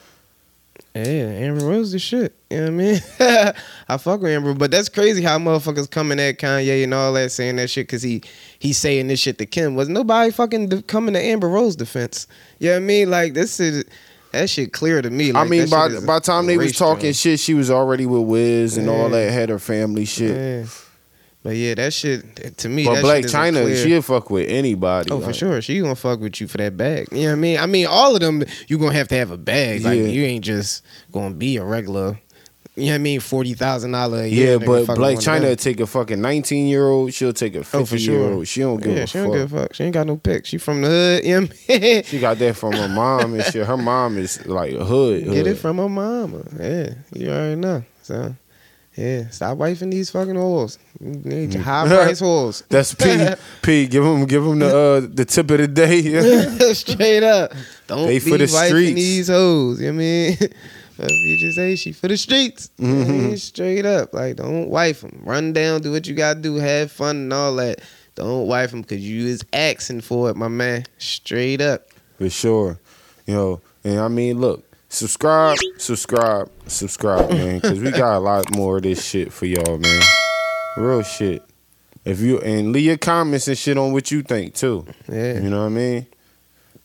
[0.94, 2.34] Yeah, Amber Rose the shit.
[2.50, 3.54] You know what I mean?
[3.88, 7.30] I fuck with Amber, but that's crazy how motherfuckers coming at Kanye and all that
[7.30, 8.22] saying that shit because he
[8.58, 9.74] he saying this shit to Kim.
[9.76, 12.26] Was nobody fucking coming to Amber Rose defense?
[12.58, 13.10] You know what I mean?
[13.10, 13.84] Like this is
[14.32, 15.32] that shit clear to me.
[15.32, 17.16] Like, I mean, by by the time they was talking joint.
[17.16, 19.32] shit, she was already with Wiz and all that.
[19.32, 20.36] Had her family shit.
[20.36, 20.66] Yeah.
[21.42, 22.84] But yeah, that shit to me.
[22.84, 23.76] But Blac Chyna, clear.
[23.76, 25.10] she'll fuck with anybody.
[25.10, 25.62] Oh, for sure.
[25.62, 27.08] She gonna fuck with you for that bag.
[27.12, 27.58] You know what I mean?
[27.58, 29.82] I mean, all of them, you gonna have to have a bag.
[29.82, 30.04] Like Yeah.
[30.04, 32.20] you ain't just gonna be a regular.
[32.76, 33.20] You know what I mean?
[33.20, 34.58] Forty thousand dollar a Yeah, year.
[34.60, 37.12] but Blac Chyna will take a fucking nineteen year old.
[37.12, 38.32] She'll take a Oh, for fifty year sure.
[38.34, 38.48] old.
[38.48, 39.26] She don't give yeah, a she fuck.
[39.26, 39.74] don't give a fuck.
[39.74, 40.46] She ain't got no pick.
[40.46, 41.24] She from the hood.
[41.24, 42.02] You know I mean?
[42.04, 43.66] She got that from her mom and shit.
[43.66, 45.24] Her mom is like a hood.
[45.24, 46.42] Get it from her mama.
[46.58, 47.84] Yeah, you already know.
[48.02, 48.34] So,
[48.96, 50.78] yeah, stop wifing these fucking holes.
[51.00, 52.62] Need high price holes.
[52.68, 53.26] That's P.
[53.62, 53.86] P.
[53.88, 56.72] Give him, give him the uh, the tip of the day.
[56.74, 57.52] Straight up.
[57.88, 58.94] Don't They be for the wifing streets.
[58.94, 59.80] these hoes.
[59.80, 60.38] You know what I mean?
[61.08, 63.34] You just say she for the streets, you know what I Mm-hmm.
[63.36, 64.12] straight up.
[64.12, 65.22] Like, don't wife them.
[65.24, 67.80] Run down, do what you got to do, have fun and all that.
[68.16, 70.84] Don't wife them because you is asking for it, my man.
[70.98, 71.88] Straight up.
[72.18, 72.78] For sure.
[73.26, 78.50] You know, and I mean, look, subscribe, subscribe, subscribe, man, because we got a lot
[78.54, 80.02] more of this shit for y'all, man.
[80.76, 81.42] Real shit.
[82.04, 84.86] If you and leave your comments and shit on what you think too.
[85.08, 85.34] Yeah.
[85.40, 86.06] You know what I mean?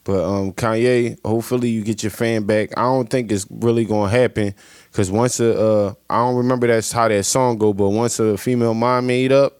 [0.06, 2.70] But um, Kanye, hopefully you get your fan back.
[2.78, 4.54] I don't think it's really gonna happen
[4.92, 8.38] because once a uh, I don't remember that's how that song go, but once a
[8.38, 9.60] female mind made up,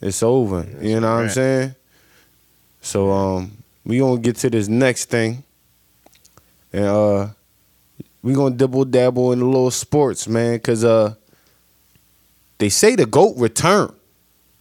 [0.00, 0.64] it's over.
[0.80, 1.74] you know what I'm saying?
[2.80, 3.52] So um,
[3.84, 5.42] we gonna get to this next thing,
[6.72, 7.26] and uh,
[8.22, 11.14] we gonna dibble dabble in a little sports, man, cause uh,
[12.58, 13.94] they say the goat returned.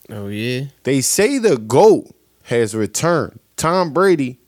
[0.09, 0.65] Oh, yeah?
[0.83, 2.09] They say the GOAT
[2.43, 3.39] has returned.
[3.57, 4.39] Tom Brady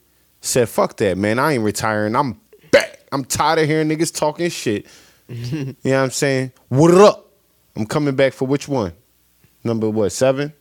[0.41, 1.39] said, fuck that, man.
[1.39, 2.15] I ain't retiring.
[2.15, 2.39] I'm
[2.71, 2.99] back.
[3.12, 4.86] I'm tired of hearing niggas talking shit.
[5.28, 6.52] you know what I'm saying?
[6.69, 7.32] What up?
[7.75, 8.93] I'm coming back for which one?
[9.63, 10.54] Number what, seven?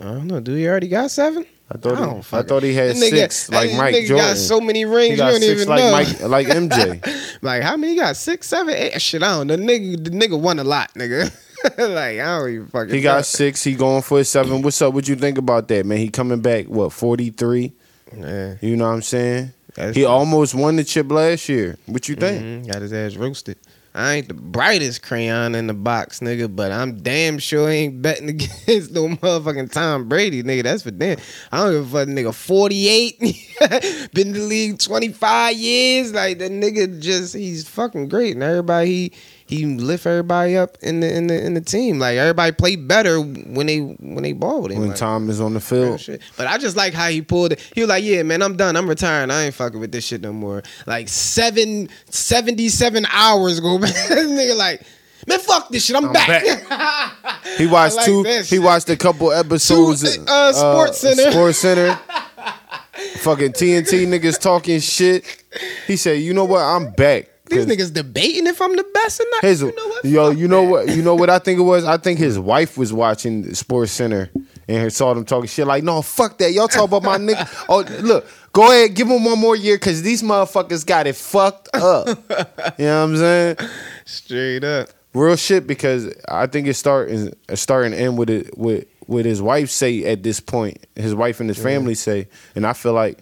[0.00, 0.40] I don't know.
[0.40, 1.46] Do he already got seven?
[1.70, 4.26] I thought, don't he, I thought he had nigga- six, like Mike nigga Jordan.
[4.26, 6.28] got so many rings, he got you don't six even like know.
[6.28, 7.28] Mike, like MJ.
[7.44, 8.14] Like, how many he got?
[8.16, 9.02] Six, seven, eight?
[9.02, 9.56] Shit, I don't know.
[9.56, 11.24] The nigga, the nigga won a lot, nigga.
[11.78, 13.14] like, I don't even fucking he know.
[13.14, 13.64] got six.
[13.64, 14.62] He going for a seven.
[14.62, 14.94] What's up?
[14.94, 15.98] What you think about that, man?
[15.98, 17.72] He coming back, what, 43?
[18.16, 18.54] Yeah.
[18.60, 19.52] You know what I'm saying?
[19.74, 21.78] That's He almost won the chip last year.
[21.86, 22.42] What you think?
[22.66, 23.56] Mhm, Got his ass roasted.
[23.94, 28.28] I ain't the brightest crayon in the box, nigga, but I'm damn sure ain't betting
[28.30, 30.62] against no motherfucking Tom Brady, nigga.
[30.62, 31.18] That's for damn.
[31.50, 32.34] I don't give a fuck, nigga.
[32.34, 33.20] 48,
[34.14, 36.12] been in the league 25 years.
[36.14, 39.12] Like that nigga just he's fucking great, and everybody he
[39.52, 41.98] he lift everybody up in the in the in the team.
[41.98, 44.80] Like everybody played better when they when they ball with him.
[44.80, 46.02] When like, Tom is on the field.
[46.38, 47.60] But I just like how he pulled it.
[47.74, 48.76] He was like, "Yeah, man, I'm done.
[48.76, 49.30] I'm retiring.
[49.30, 53.92] I ain't fucking with this shit no more." Like seven, 77 hours go back.
[53.92, 54.82] this nigga like,
[55.26, 55.96] man, fuck this shit.
[55.96, 57.12] I'm, I'm back.
[57.58, 58.22] He watched like two.
[58.44, 60.16] He watched a couple episodes.
[60.16, 61.30] Two, uh, Sports Center.
[61.30, 61.94] Sports Center.
[63.18, 65.44] Fucking TNT niggas talking shit.
[65.86, 66.62] He said, "You know what?
[66.62, 69.42] I'm back." These niggas debating if I'm the best or not.
[69.44, 70.04] You know what?
[70.04, 70.88] yo, you know what?
[70.88, 71.84] You know what I think it was?
[71.84, 74.30] I think his wife was watching Sports Center
[74.68, 75.66] and saw them talking shit.
[75.66, 76.52] Like, no, fuck that.
[76.52, 77.48] Y'all talk about my nigga.
[77.68, 81.68] Oh, look, go ahead, give him one more year because these motherfuckers got it fucked
[81.74, 82.06] up.
[82.78, 83.56] you know what I'm saying?
[84.04, 84.88] Straight up.
[85.14, 89.70] real shit because I think it's starting starting end with it with with his wife
[89.70, 93.18] say at this point, his wife and his family say, and I feel like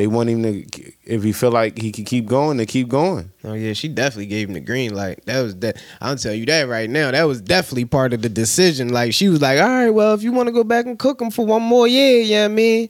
[0.00, 3.30] they want him to if he feel like he can keep going, to keep going.
[3.44, 5.24] Oh yeah, she definitely gave him the green light.
[5.26, 5.76] That was that.
[6.00, 7.10] I'll tell you that right now.
[7.10, 8.88] That was definitely part of the decision.
[8.88, 11.20] Like she was like, "All right, well, if you want to go back and cook
[11.20, 12.88] him for one more year, yeah, you know what I mean,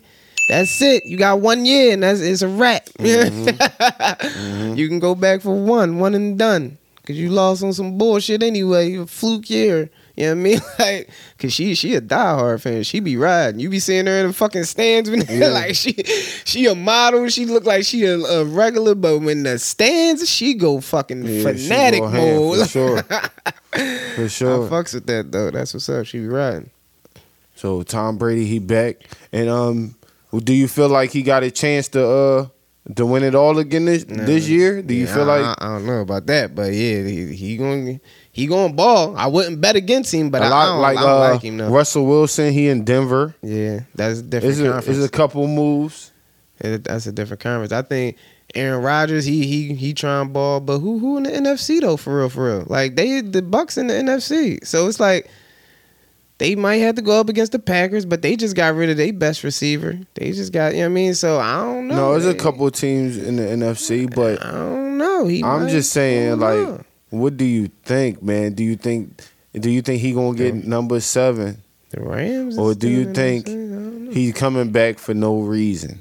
[0.48, 1.04] That's it.
[1.04, 2.86] You got one year, and that's it's a wrap.
[3.00, 4.74] Mm-hmm.
[4.78, 6.78] you can go back for one, one and done.
[7.06, 8.90] Cause you lost on some bullshit anyway.
[8.90, 9.90] You a fluke year.
[10.20, 10.60] You know what I mean?
[10.78, 12.82] Like, cause she she a diehard fan.
[12.82, 13.58] She be riding.
[13.60, 15.20] You be seeing her in the fucking stands when
[15.52, 15.92] like she
[16.44, 17.28] she a model.
[17.28, 21.42] She look like she a, a regular, but when the stands, she go fucking Yeah,
[21.42, 22.58] fanatic go mode.
[22.60, 23.02] for sure.
[23.72, 24.68] For I sure.
[24.68, 25.50] fucks with that though.
[25.50, 26.04] That's what's up.
[26.06, 26.70] She be riding.
[27.54, 28.96] So Tom Brady, he back,
[29.32, 29.94] and um,
[30.34, 32.46] do you feel like he got a chance to uh
[32.96, 34.82] to win it all again this this year?
[34.82, 37.56] Do you Yeah, feel like I, I don't know about that, but yeah, he, he
[37.56, 38.00] going
[38.32, 39.16] he going ball.
[39.16, 41.56] I wouldn't bet against him, but a I, lot don't, like I uh like him
[41.58, 41.68] though.
[41.70, 42.52] Russell Wilson?
[42.52, 43.34] He in Denver.
[43.42, 44.98] yeah, that's a different Is a conference.
[44.98, 46.12] is a couple moves.
[46.60, 47.72] It- that's a different conference.
[47.72, 48.16] I think
[48.54, 51.96] Aaron Rodgers, he he he trying ball, but who who in the NFC though?
[51.96, 52.64] For real, for real.
[52.68, 55.30] Like they the Bucs in the NFC, so it's like
[56.40, 58.96] they might have to go up against the Packers, but they just got rid of
[58.96, 60.00] their best receiver.
[60.14, 61.14] They just got, you know what I mean?
[61.14, 61.96] So I don't know.
[61.96, 65.26] No, there's a couple of teams in the NFC, but I don't know.
[65.26, 68.54] He I'm just saying, like, what do you think, man?
[68.54, 69.22] Do you think
[69.52, 71.62] do you think he gonna get number seven?
[71.90, 73.50] the Rams, or do you think NFC?
[73.50, 74.10] I don't know.
[74.12, 75.98] He's coming back for no reason.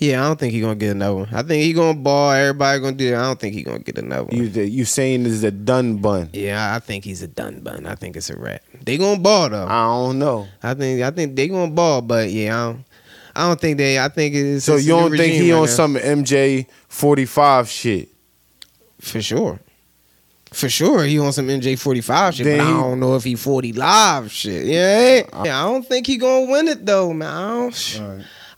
[0.00, 1.28] Yeah, I don't think he's gonna get another one.
[1.30, 2.32] I think he gonna ball.
[2.32, 3.18] Everybody gonna do that.
[3.18, 4.34] I don't think he's gonna get another one.
[4.34, 6.30] You you saying this is a done bun?
[6.32, 7.84] yeah, I think he's a done bun.
[7.86, 8.62] I think it's a wrap.
[8.82, 9.66] They gonna ball though.
[9.66, 10.48] I don't know.
[10.62, 12.84] I think I think they gonna ball, but yeah, I don't,
[13.36, 13.98] I don't think they.
[13.98, 15.70] I think it's So it's you don't think he right on now.
[15.70, 18.08] some MJ forty five shit?
[19.00, 19.60] for sure.
[20.52, 23.24] For sure, he on some MJ forty five shit, Then but I don't know if
[23.24, 24.64] he forty live shit.
[24.66, 27.70] Yeah, uh, yeah, I don't think he gonna win it though, man.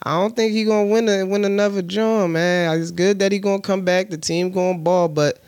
[0.05, 2.81] I don't, think he gonna win a, win another drum, man.
[2.81, 4.11] It's good that he gonna come back.
[4.11, 5.41] The team gonna ball, but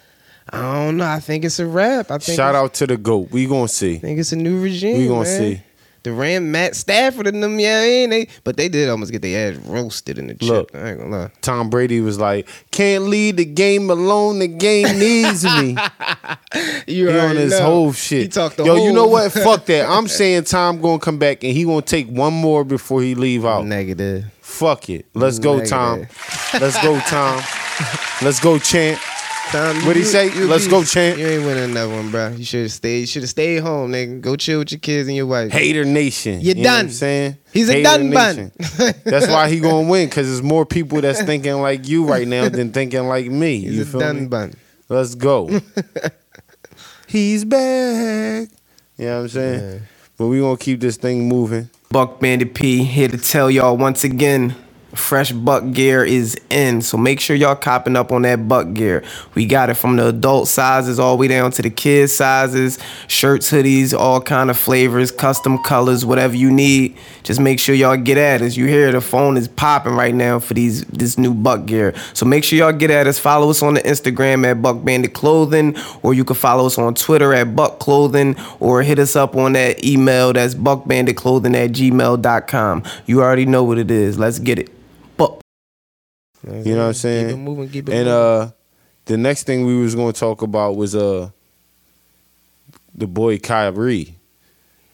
[0.50, 1.06] I don't know.
[1.06, 2.10] I think it's a wrap.
[2.10, 3.30] I think Shout out to the goat.
[3.30, 3.96] We gonna see.
[3.96, 4.98] I think it's a new regime.
[4.98, 5.38] We gonna man.
[5.38, 5.60] see.
[6.04, 8.28] The Ram Matt Stafford and them, yeah, ain't they?
[8.44, 10.48] But they did almost get their ass roasted in the chip.
[10.50, 10.74] Look.
[10.74, 11.30] I ain't gonna lie.
[11.40, 14.38] Tom Brady was like, "Can't leave the game alone.
[14.38, 15.76] The game needs me."
[16.86, 17.64] You He on already his know.
[17.64, 18.22] whole shit.
[18.22, 19.32] He talked Yo, whole you know what?
[19.32, 19.88] Fuck that.
[19.88, 23.44] I'm saying Tom gonna come back and he gonna take one more before he leave
[23.44, 23.64] out.
[23.66, 24.24] Negative.
[24.44, 25.06] Fuck it.
[25.14, 25.70] Let's go, Negative.
[25.70, 26.06] Tom.
[26.60, 27.42] Let's go, Tom.
[28.22, 29.00] Let's go, champ.
[29.50, 30.26] Tom, What'd he say?
[30.34, 31.18] you Let's be- go, champ.
[31.18, 32.28] You ain't winning another one, bro.
[32.28, 33.00] You should have stayed.
[33.00, 34.20] You should have stayed home, nigga.
[34.20, 35.50] Go chill with your kids and your wife.
[35.50, 36.40] Hater Nation.
[36.40, 36.90] You know what I'm done.
[36.94, 37.36] saying?
[37.52, 38.52] He's a Hater done bun.
[39.04, 42.48] That's why he gonna win because there's more people that's thinking like you right now
[42.48, 43.60] than thinking like me.
[43.60, 44.26] He's you a feel done me?
[44.26, 44.54] bun.
[44.88, 45.48] Let's go.
[47.06, 48.48] He's back.
[48.98, 49.82] You know what I'm saying?
[50.16, 51.68] But we gonna keep this thing moving.
[51.94, 54.56] Buck Bandit P here to tell y'all once again.
[54.94, 59.02] Fresh buck gear is in, so make sure y'all copping up on that buck gear.
[59.34, 62.78] We got it from the adult sizes all the way down to the kids sizes,
[63.08, 66.96] shirts, hoodies, all kind of flavors, custom colors, whatever you need.
[67.24, 68.56] Just make sure y'all get at us.
[68.56, 71.94] You hear the phone is popping right now for these this new buck gear.
[72.12, 73.18] So make sure y'all get at us.
[73.18, 76.94] Follow us on the Instagram at Buck Bandit Clothing, or you can follow us on
[76.94, 82.82] Twitter at Buck Clothing, or hit us up on that email that's buckbanditclothing at gmail.com.
[83.06, 84.18] You already know what it is.
[84.18, 84.83] Let's get it.
[86.44, 86.66] Buck.
[86.66, 87.26] You know what I'm saying?
[87.28, 87.68] Keep it moving.
[87.70, 88.12] Keep it And moving.
[88.12, 88.50] uh
[89.06, 91.30] the next thing we was gonna talk about was uh
[92.94, 94.16] the boy Kyrie.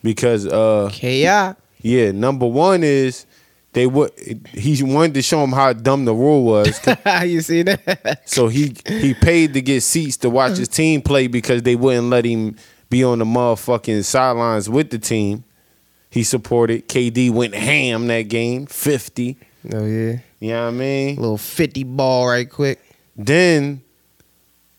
[0.03, 1.21] Because uh Ki.
[1.21, 3.25] yeah, number one is
[3.73, 4.11] they would
[4.53, 6.79] he wanted to show him how dumb the rule was.
[7.25, 8.21] you see that?
[8.25, 12.07] so he he paid to get seats to watch his team play because they wouldn't
[12.09, 12.55] let him
[12.89, 15.43] be on the motherfucking sidelines with the team.
[16.09, 16.89] He supported.
[16.89, 19.37] KD went ham that game, 50.
[19.73, 20.17] Oh yeah.
[20.41, 21.15] You know what I mean?
[21.17, 22.79] Little fifty ball right quick.
[23.15, 23.81] Then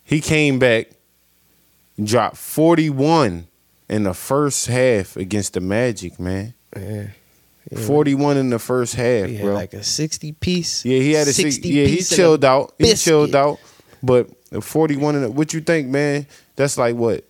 [0.05, 0.89] he came back,
[2.03, 3.47] dropped 41
[3.89, 6.53] in the first half against the Magic, man.
[6.77, 7.07] Yeah.
[7.87, 9.55] 41 in the first half, He had bro.
[9.55, 10.85] like a sixty piece.
[10.85, 12.75] yeah, he had a 60 yeah, he chilled out.
[12.79, 13.05] He biscuit.
[13.05, 13.59] chilled out.
[14.03, 14.29] But
[14.63, 16.27] 41 in the, what you think, man?
[16.57, 17.25] That's like what?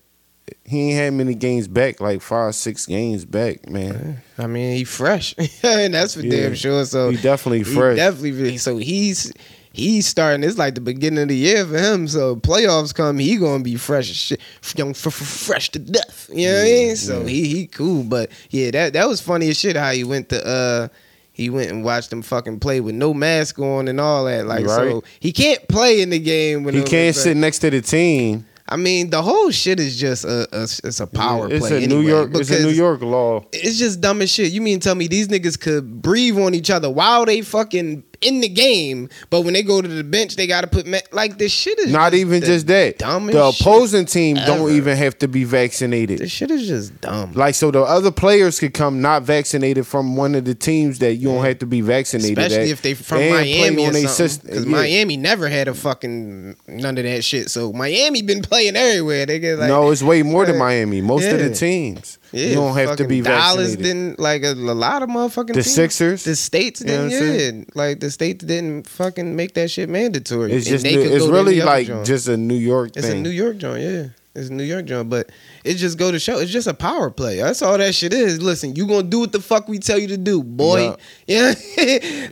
[0.64, 4.22] He ain't had many games back, like five, six games back, man.
[4.38, 6.30] I mean, he fresh, and that's for Yeah.
[6.48, 6.84] damn sure.
[6.84, 7.96] So He definitely he fresh.
[7.96, 8.56] definitely.
[8.58, 9.32] So he's
[9.72, 10.42] he's starting.
[10.44, 12.08] It's like the beginning of the year for him.
[12.08, 14.40] So playoffs come, he gonna be fresh as shit,
[14.76, 16.28] young, f- f- fresh to death.
[16.32, 16.96] You know what I mean?
[16.96, 18.02] So he he cool.
[18.04, 19.76] But yeah, that that was funny as shit.
[19.76, 20.88] How he went to uh.
[21.34, 24.44] He went and watched them fucking play with no mask on and all that.
[24.46, 26.62] Like, so he can't play in the game.
[26.62, 28.46] When He can't like- sit next to the team.
[28.72, 31.84] I mean, the whole shit is just a, a it's a power it's play.
[31.84, 32.30] a New York.
[32.34, 33.44] It's a New York law.
[33.52, 34.50] it's just dumb as shit.
[34.50, 38.40] You mean tell me these niggas could breathe on each other while they fucking in
[38.40, 41.38] the game, but when they go to the bench, they got to put ma- like
[41.38, 42.98] this shit is Not even just that.
[42.98, 46.18] The opposing team don't even have to be vaccinated.
[46.18, 47.32] This shit is just dumb.
[47.32, 51.14] Like so, the other players could come not vaccinated from one of the teams that
[51.14, 52.38] you don't have to be vaccinated.
[52.38, 54.46] Especially at if they from play Miami or they something.
[54.46, 54.70] Because Yeah.
[54.70, 57.50] Miami never had a fucking none of that shit.
[57.50, 59.26] So Miami been playing everywhere.
[59.26, 61.00] They get like no, it's way more than Miami.
[61.00, 63.82] Most of the teams, Yeah, you don't have to be Dallas vaccinated.
[63.84, 65.74] didn't like a, a lot of motherfucking The teams.
[65.74, 66.24] Sixers?
[66.24, 67.58] the states You didn't.
[67.68, 70.52] yeah, like the states didn't fucking make that shit mandatory.
[70.52, 72.06] It's And just, they new- could it's really like joint.
[72.06, 73.18] just a New York It's thing.
[73.18, 74.06] a New York joint, yeah.
[74.34, 75.30] It's a New York joint, but
[75.62, 76.38] it just go to show.
[76.38, 77.36] It's just a power play.
[77.36, 78.40] That's all that shit is.
[78.40, 80.94] Listen, you gonna do what the fuck we tell you to do, boy.
[81.26, 81.54] Yeah,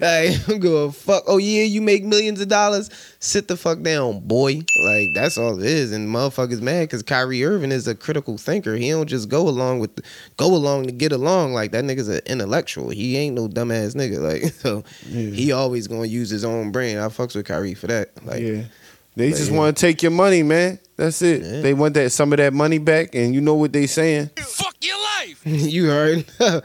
[0.00, 1.24] like I'm gonna fuck.
[1.26, 2.90] Oh yeah, you make millions of dollars.
[3.20, 4.62] Sit the fuck down, boy.
[4.84, 5.92] Like that's all it is.
[5.92, 8.74] And motherfuckers mad because Kyrie Irving is a critical thinker.
[8.74, 10.00] He don't just go along with
[10.36, 11.52] go along to get along.
[11.52, 12.90] Like that nigga's an intellectual.
[12.90, 14.20] He ain't no dumbass nigga.
[14.20, 16.98] Like so, he always gonna use his own brain.
[16.98, 18.10] I fucks with Kyrie for that.
[18.24, 18.64] Like yeah,
[19.16, 19.56] they But just yeah.
[19.58, 20.78] want to take your money, man.
[20.96, 21.42] That's it.
[21.42, 21.60] Yeah.
[21.62, 24.30] They want that some of that money back, and you know what they saying.
[24.36, 25.40] Fuck your life.
[25.44, 26.24] you heard?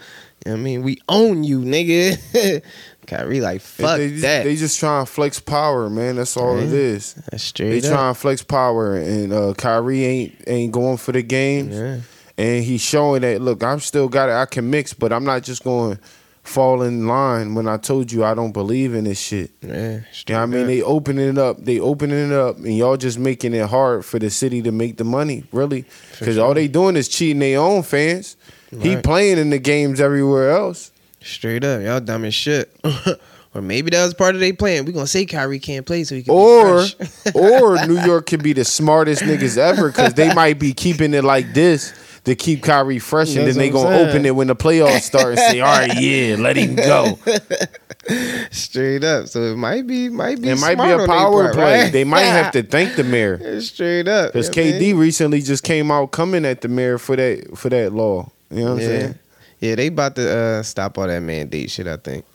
[0.48, 2.62] I mean, we own you, nigga.
[3.08, 4.44] Kyrie, like, fuck they, just, that.
[4.44, 6.16] They just trying to flex power, man.
[6.18, 6.72] That's all it Yeah.
[6.76, 7.14] is.
[7.14, 7.92] That's They straight up.
[7.92, 12.00] trying to flex power, and uh, Kyrie ain't ain't going for the games, Yeah.
[12.38, 13.42] and he's showing that.
[13.42, 14.34] Look, I'm still got it.
[14.34, 16.02] I can mix, but I'm not just going to
[16.48, 19.52] fall in line when I told you I don't believe in this shit.
[19.62, 20.68] Yeah, You know I mean?
[20.68, 21.64] They opening it up.
[21.64, 24.98] They opening it up, and y'all just making it hard for the city to make
[24.98, 25.86] the money, really.
[26.20, 28.38] Because all they doing is cheating their own fans.
[28.80, 30.92] He playing in the games everywhere else.
[31.22, 31.82] Straight up.
[31.82, 32.76] Y'all dumb as shit.
[33.54, 34.86] or maybe that was part of their plan.
[34.86, 36.86] we to say Kyrie can't play so he can Or,
[37.34, 41.24] or New York could be the smartest niggas ever because they might be keeping it
[41.24, 41.94] like this
[42.26, 44.10] to keep Kyrie fresh, and then they gonna saying.
[44.10, 47.18] open it when the playoffs start and say, "All right, yeah, let him go."
[48.52, 49.28] Straight up.
[49.28, 51.84] So it might be, might be It might be a power part, play.
[51.84, 51.92] right?
[51.92, 53.60] They might have to thank the mayor.
[53.62, 54.34] Straight up.
[54.34, 54.98] Because you know what I KD mean?
[54.98, 58.30] recently just came out coming at the mayor for that for that law.
[58.52, 59.16] You know what I'm saying?
[59.60, 62.26] Yeah, they about to uh, stop all that mandate shit, I think.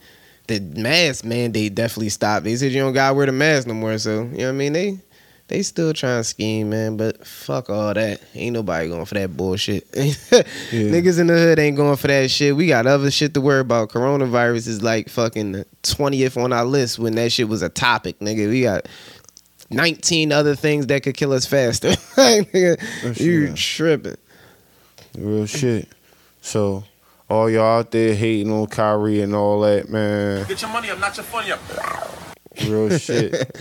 [0.48, 2.44] The mask mandate definitely stopped.
[2.44, 4.53] They said you don't gotta wear the mask no more, so you know what I
[4.53, 4.72] mean?
[4.72, 4.98] They
[5.50, 8.20] they still trying to scheme, man, but fuck all that.
[8.36, 9.90] Ain't nobody going for that bullshit.
[9.90, 12.54] Niggas in the hood ain't going for that shit.
[12.54, 13.88] We got other shit to worry about.
[13.88, 18.48] Coronavirus is like fucking 20th on our list when that shit was a topic, nigga.
[18.48, 18.86] We got
[19.70, 21.88] 19 other things that could kill us faster.
[22.16, 23.54] Nigga, you yeah.
[23.56, 24.16] tripping.
[25.18, 25.88] Real shit.
[26.42, 26.84] So
[27.28, 30.46] all y'all out there hating on Kyrie and all that, man.
[30.46, 31.60] Get your money up, not your funny up.
[32.66, 33.57] Real shit.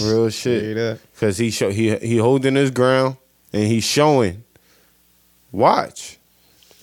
[0.00, 1.00] Real shit.
[1.18, 3.16] Cause he show he he holding his ground
[3.52, 4.44] and he's showing.
[5.50, 6.18] Watch.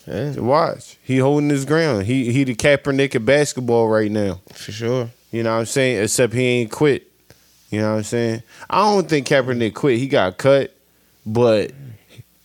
[0.08, 0.98] Yeah, Watch.
[1.04, 2.06] He holding his ground.
[2.06, 4.42] He he the Kaepernick of basketball right now.
[4.54, 5.10] for sure.
[5.32, 6.04] You know what I'm saying?
[6.04, 7.12] Except he ain't quit.
[7.70, 8.44] You know what I'm saying?
[8.70, 10.00] I don't think Kaepernick quit.
[10.00, 10.74] He got cut,
[11.26, 11.72] but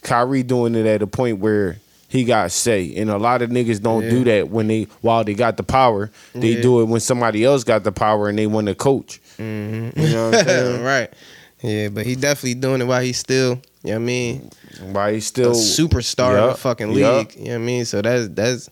[0.03, 1.79] Kyrie doing it at a point where
[2.11, 2.95] he got say.
[2.97, 6.11] And a lot of niggas don't do that when they while they got the power.
[6.35, 6.63] They Yeah.
[6.63, 9.21] do it when somebody else got the power and they want to coach.
[9.39, 9.99] Mm-hmm.
[10.01, 10.83] You know what I'm saying?
[10.95, 11.11] right.
[11.63, 14.51] Yeah, but he definitely doing it while he's still, you know what I mean,
[14.93, 17.35] Why he a still superstar in Yup, the fucking league.
[17.37, 17.85] You know what I mean?
[17.85, 18.69] So that's that's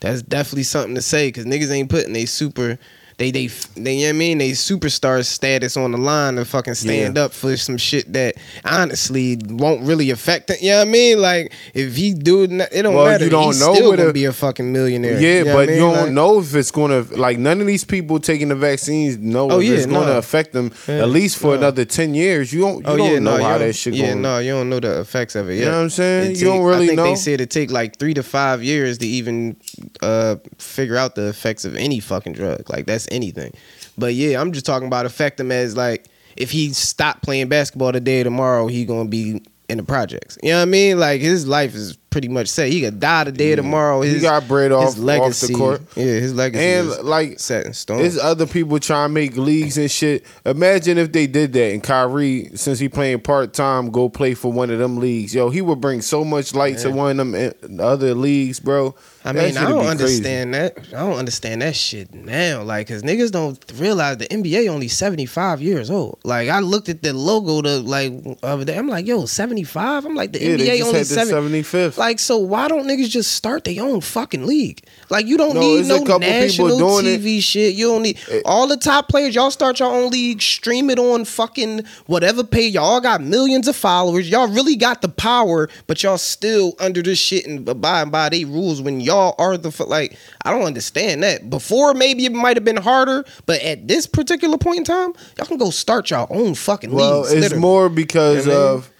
[0.00, 2.78] that's definitely something to say because niggas ain't putting they super
[3.18, 6.44] they they they you know what I mean they superstar status on the line to
[6.44, 7.24] fucking stand Yeah.
[7.24, 10.62] up for some shit that honestly won't really affect it.
[10.62, 11.20] You know what I mean?
[11.20, 13.24] Like if he do it, it don't Well, matter.
[13.24, 15.20] you don't He's know still gonna be a fucking millionaire.
[15.20, 17.84] Yeah, know but I you don't Like, know if it's gonna like none of these
[17.84, 21.38] people taking the vaccines know Oh, if yeah, it's gonna affect them Yeah, at least
[21.38, 21.52] for no.
[21.54, 22.52] another ten years.
[22.52, 24.22] You don't you Oh don't yeah, know no, how you that shit Yeah, going.
[24.22, 25.56] no, you don't know the effects of it.
[25.56, 26.30] You know what I'm saying?
[26.32, 27.04] It You don't really I think know.
[27.08, 29.56] They said it take like three to five years to even
[30.02, 32.68] uh, figure out the effects of any fucking drug.
[32.70, 33.52] Like that's anything.
[33.96, 37.92] But yeah, I'm just talking about affect him as like if he stopped playing basketball
[37.92, 40.38] today or tomorrow, he gonna be in the projects.
[40.42, 40.98] You know what I mean?
[40.98, 42.68] Like his life is pretty much set.
[42.70, 44.00] He could die today or tomorrow.
[44.02, 45.82] He got bread his off- off the legacy, court.
[45.94, 47.98] Yeah, his legacy And like set in stone.
[47.98, 50.24] There's other people trying to make leagues and shit.
[50.46, 54.50] Imagine if they did that and Kyrie, since he playing part time, go play for
[54.52, 55.34] one of them leagues.
[55.34, 58.94] Yo, he would bring so much light to one of them eh, other leagues, bro.
[59.24, 59.90] I mean, I don't be crazy.
[59.90, 60.78] understand that.
[60.88, 62.62] I don't understand that shit now.
[62.62, 66.18] Like, cause niggas don't realize the NBA only seventy five years old.
[66.24, 68.78] Like, I looked at the logo the like other day.
[68.78, 70.06] I'm like, yo, seventy five.
[70.06, 71.30] I'm like, the Yeah, NBA only seventy.
[71.30, 71.98] seventy fifth.
[71.98, 74.82] Like, so why don't niggas just start their own fucking league?
[75.10, 77.20] Like, you don't No, need no national doing it.
[77.20, 77.74] TV shit.
[77.74, 79.34] You don't need all the top players.
[79.34, 82.68] Y'all start your own league, stream it on fucking whatever pay.
[82.68, 84.30] Y'all got millions of followers.
[84.30, 88.44] Y'all really got the power, but y'all still under this shit and abiding by they
[88.44, 90.16] rules when y'all are the like.
[90.44, 91.50] I don't understand that.
[91.50, 95.46] Before maybe it might have been harder, but at this particular point in time, y'all
[95.46, 97.32] can go start your own fucking Well, leagues.
[97.32, 97.60] it's literally.
[97.60, 98.90] more because You know of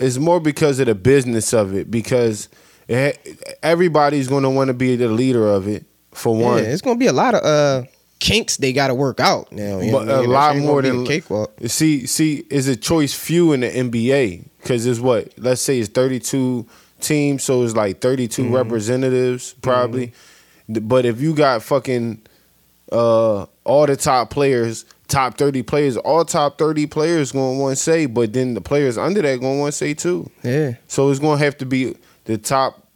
[0.00, 2.48] it's more because of the business of it because
[2.88, 3.18] it,
[3.62, 6.64] everybody's going to want to be the leader of it for Yeah, one.
[6.64, 7.86] it's gonna be a lot of uh
[8.18, 9.80] kinks they got to work out now.
[9.80, 10.26] you but I a?
[10.26, 11.52] Lot more than cakewalk.
[11.66, 15.88] See, see, is a choice few in the NBA because it's what let's say it's
[15.88, 16.66] thirty two
[17.00, 18.54] teams, so it's like thirty Mm-hmm.
[18.54, 20.12] representatives probably.
[20.68, 22.22] But if you got fucking
[22.92, 27.76] uh, all the top players, top thirty players, all top thirty players going to want
[27.76, 30.30] to say, but then the players under that going to want to say too.
[30.42, 32.86] Yeah, So it's going to have to be the top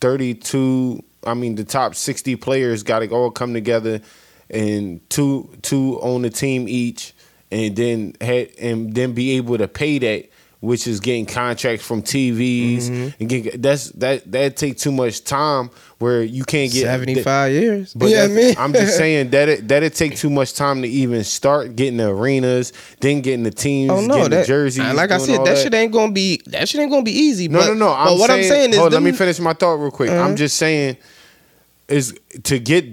[0.00, 4.00] 32, I mean the top 60 players got to all come together
[4.50, 7.12] and two two on the team each
[7.50, 10.30] and then had and then be able to pay that
[10.60, 13.08] which is getting contracts from TVs Mm-hmm.
[13.20, 17.52] and get, that's that that take too much time where you can't get seventy five
[17.52, 17.94] years.
[17.94, 18.54] but yeah, I mean?
[18.58, 21.98] I'm just saying that it that it take too much time to even start getting
[21.98, 24.92] the arenas, then getting the teams, Oh no, getting that the jerseys.
[24.94, 27.46] like I said, all that, shit ain't gonna be that shit ain't gonna be easy.
[27.48, 27.92] no, but, no, no.
[27.92, 30.10] I'm but what saying, I'm saying is, hold, let me finish my thought real quick.
[30.10, 30.20] Uh-huh.
[30.22, 30.96] I'm just saying,
[31.88, 32.84] is to get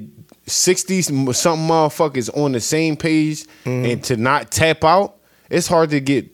[0.46, 3.86] sixty something motherfuckers on the same page Mm-hmm.
[3.86, 5.16] and to not tap out.
[5.50, 6.30] It's hard to get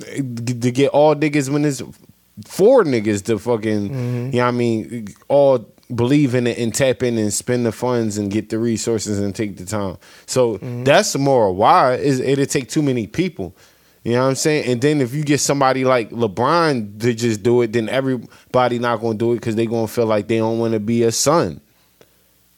[0.00, 1.82] to get all niggas when it's
[2.46, 3.88] four niggas to fucking.
[3.90, 4.26] Mm-hmm.
[4.26, 5.08] You know what I mean?
[5.28, 9.18] All believe in it and tap in and spend the funds and get the resources
[9.20, 9.98] and take the time.
[10.26, 10.84] So Mm-hmm.
[10.84, 13.54] that's more why is it'll take too many people.
[14.02, 14.70] You know what I'm saying?
[14.70, 19.00] And then if you get somebody like LeBron to just do it, then everybody not
[19.00, 21.60] gonna do it because they gonna feel like they don't want to be a son.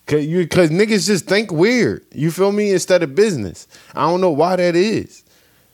[0.07, 2.05] Cause you, cause niggas just think weird.
[2.12, 2.70] You feel me?
[2.72, 3.66] Instead of business.
[3.95, 5.24] I don't know why that is.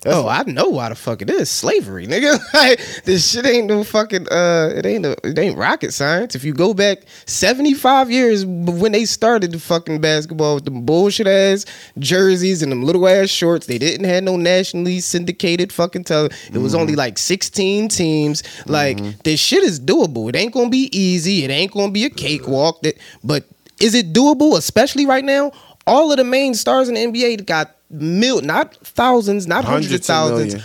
[0.05, 2.39] That's- Oh, I know why the fuck it is slavery, nigga.
[2.55, 4.27] like, this shit ain't no fucking.
[4.31, 5.07] Uh, it ain't.
[5.07, 6.35] A, it ain't rocket science.
[6.35, 10.85] If you go back seventy five years when they started the fucking basketball with them
[10.85, 11.65] bullshit ass
[11.99, 16.31] jerseys and them little ass shorts, they didn't have no nationally syndicated fucking tele.
[16.53, 18.43] It was only like sixteen teams.
[18.67, 20.29] Like this shit is doable.
[20.29, 21.45] It ain't gonna be easy.
[21.45, 22.83] It ain't gonna be a cakewalk.
[22.83, 23.45] That, but
[23.81, 24.57] is it doable?
[24.57, 25.53] Especially right now,
[25.87, 30.01] all of the main stars in the NBA got mil, not thousands, not hundreds, Hundreds
[30.03, 30.65] of thousands,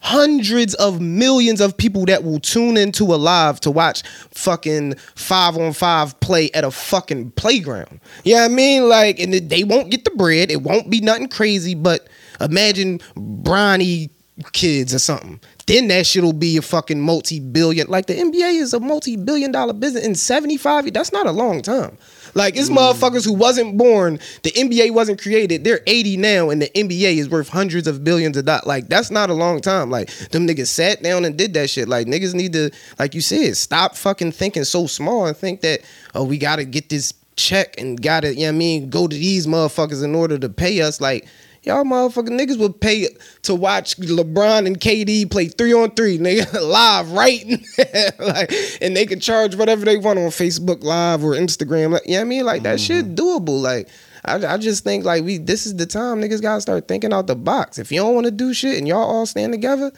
[0.00, 5.56] hundreds of millions of people that will tune into a live to watch fucking five
[5.56, 8.00] on five play at a fucking playground.
[8.24, 8.88] You know what I mean?
[8.88, 10.50] Like, and they won't get the bread.
[10.50, 12.06] It won't be nothing crazy, but
[12.40, 14.10] imagine Bronny
[14.52, 15.40] kids or something.
[15.66, 17.88] Then that shit'll be a fucking multi-billion.
[17.88, 21.98] Like the NBA is a multi-billion dollar business in 75 that's not a long time.
[22.36, 22.76] Like it's mm.
[22.76, 25.64] motherfuckers who wasn't born, the NBA wasn't created.
[25.64, 28.66] They're 80 now and the NBA is worth hundreds of billions of dollars.
[28.66, 29.90] Like that's not a long time.
[29.90, 31.88] Like them niggas sat down and did that shit.
[31.88, 35.80] Like niggas need to like you said, stop fucking thinking so small and think that
[36.14, 38.90] oh we got to get this check and got to, you know what I mean,
[38.90, 41.26] go to these motherfuckers in order to pay us like
[41.66, 43.08] Y'all motherfucking niggas would pay
[43.42, 47.44] to watch LeBron and KD play three on three, nigga, live, right?
[48.20, 51.90] like, and they can charge whatever they want on Facebook Live or Instagram.
[51.90, 52.44] Like, you know what I mean?
[52.44, 53.14] Like that shit mm-hmm.
[53.14, 53.60] doable.
[53.60, 53.88] Like,
[54.24, 57.26] I, I just think like we this is the time niggas gotta start thinking out
[57.26, 57.78] the box.
[57.78, 59.90] If you don't want to do shit and y'all all stand together,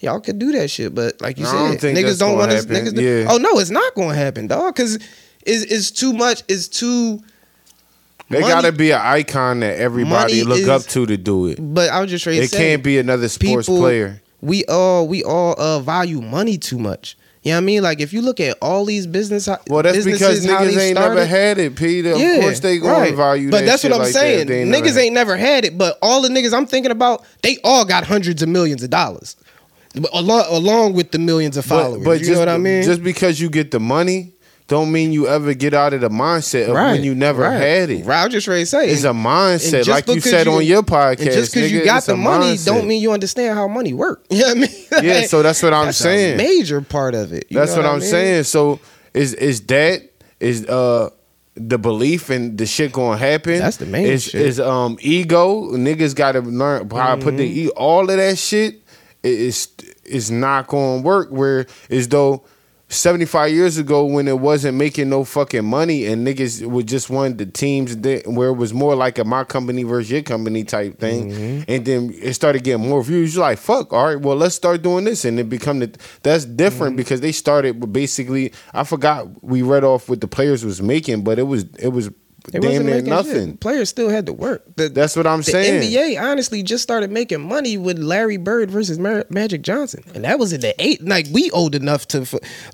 [0.00, 0.94] y'all could do that shit.
[0.94, 2.58] But like you I don't said, niggas don't want to.
[2.58, 2.70] happen.
[2.72, 4.74] Niggas, do- oh no, it's not gonna happen, dog.
[4.74, 4.96] Because
[5.46, 6.42] it's, it's too much.
[6.48, 7.20] It's too.
[8.30, 11.58] They money- gotta be an icon that everybody look is- up to to do it.
[11.60, 14.20] But I was just ready to It say, can't be another sports people- player.
[14.40, 17.16] We all we all uh value money too much.
[17.42, 17.82] You know what I mean?
[17.82, 21.26] Like if you look at all these business Well, that's because niggas ain't started, never
[21.26, 22.12] had it, Peter.
[22.12, 23.14] Of course they gonna right.
[23.14, 24.48] value But that that's what I'm like saying.
[24.48, 27.58] never Niggas had ain't never had it, but all the niggas I'm thinking about, they
[27.62, 29.36] all got hundreds of millions of dollars.
[30.12, 31.98] Along, along with the millions of followers.
[31.98, 32.82] But, but you just, know what I mean?
[32.82, 34.32] just because you get the money,
[34.66, 36.92] don't mean you ever get out of the mindset of right.
[36.92, 37.52] when you never right.
[37.58, 38.06] had it.
[38.06, 38.88] Right, I was just ready to say.
[38.88, 41.20] It's a mindset, just like you said you- on your podcast.
[41.20, 42.64] And just because you got the money mindset.
[42.66, 44.24] don't mean you understand how money work.
[44.30, 44.60] You know what I
[45.02, 45.04] mean?
[45.10, 46.36] Yeah, so that's what I'm That's a saying.
[46.38, 47.46] major part of it.
[47.50, 48.08] You That's know what, I I'm mean?
[48.08, 48.44] saying.
[48.44, 48.80] So
[49.12, 50.02] is is that
[50.40, 51.10] is uh
[51.56, 53.58] the belief and the shit gonna happen?
[53.58, 54.40] That's the main is, shit.
[54.40, 54.48] Mm-hmm.
[54.48, 58.38] Is um ego niggas got to learn how to put the e all of that
[58.38, 58.80] shit
[59.22, 59.68] i- is
[60.04, 61.28] is not gonna work.
[61.30, 62.44] Where as though
[62.94, 67.38] 75 years ago when it wasn't making no fucking money and niggas would just want
[67.38, 70.98] the teams that, where it was more like a my company versus your company type
[70.98, 71.30] thing.
[71.30, 71.62] Mm-hmm.
[71.68, 73.34] And then it started getting more views.
[73.34, 75.24] You're like, fuck, all right, well, let's start doing this.
[75.24, 76.96] And it become the that's different Mm-hmm.
[76.96, 81.24] because they started with basically I forgot we read off what the players was making,
[81.24, 82.10] but it was it was
[82.52, 83.50] They damn wasn't near making nothing.
[83.52, 83.60] shit.
[83.60, 84.62] Players still had to work.
[84.76, 85.80] The, That's what I'm saying.
[85.80, 86.16] the saying.
[86.16, 90.38] NBA honestly just started making money with Larry Bird versus Mar- Magic Johnson, and that
[90.38, 91.02] was in the eight.
[91.02, 92.20] Like we old enough to,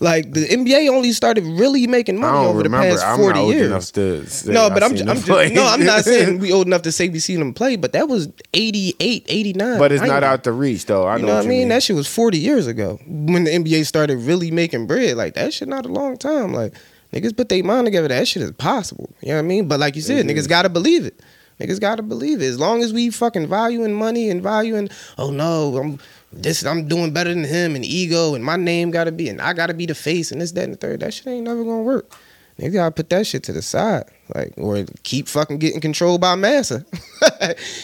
[0.00, 2.90] like the NBA only started really making money over the remember.
[2.96, 3.66] past I'm forty not years.
[3.68, 6.82] enough to say no, but I'm, I'm just, no, I'm not saying we old enough
[6.82, 9.78] to say we seen them play, but that was 88, 89.
[9.78, 10.26] but it's not 90.
[10.26, 11.04] out the reach though.
[11.06, 11.58] I You know, know what what I mean?
[11.60, 11.68] mean.
[11.68, 15.16] That shit was 40 years ago when the NBA started really making bread.
[15.16, 16.52] Like that shit not a long time.
[16.52, 16.74] Like
[17.12, 18.08] niggas put their mind together.
[18.08, 19.11] That shit is possible.
[19.20, 19.68] You know what I mean?
[19.68, 20.38] But like you said, mm-hmm.
[20.38, 21.20] niggas gotta believe it.
[21.61, 22.46] Niggas gotta believe it.
[22.46, 24.88] As long as we fucking valuing money and valuing,
[25.18, 25.98] oh no, I'm
[26.32, 29.52] this I'm doing better than him and ego and my name gotta be and I
[29.52, 31.00] gotta be the face and this, that, and the third.
[31.00, 32.11] That shit ain't never gonna work.
[32.58, 34.04] Niggas gotta put that shit to the side.
[34.34, 36.84] Like, or keep fucking getting controlled by massa.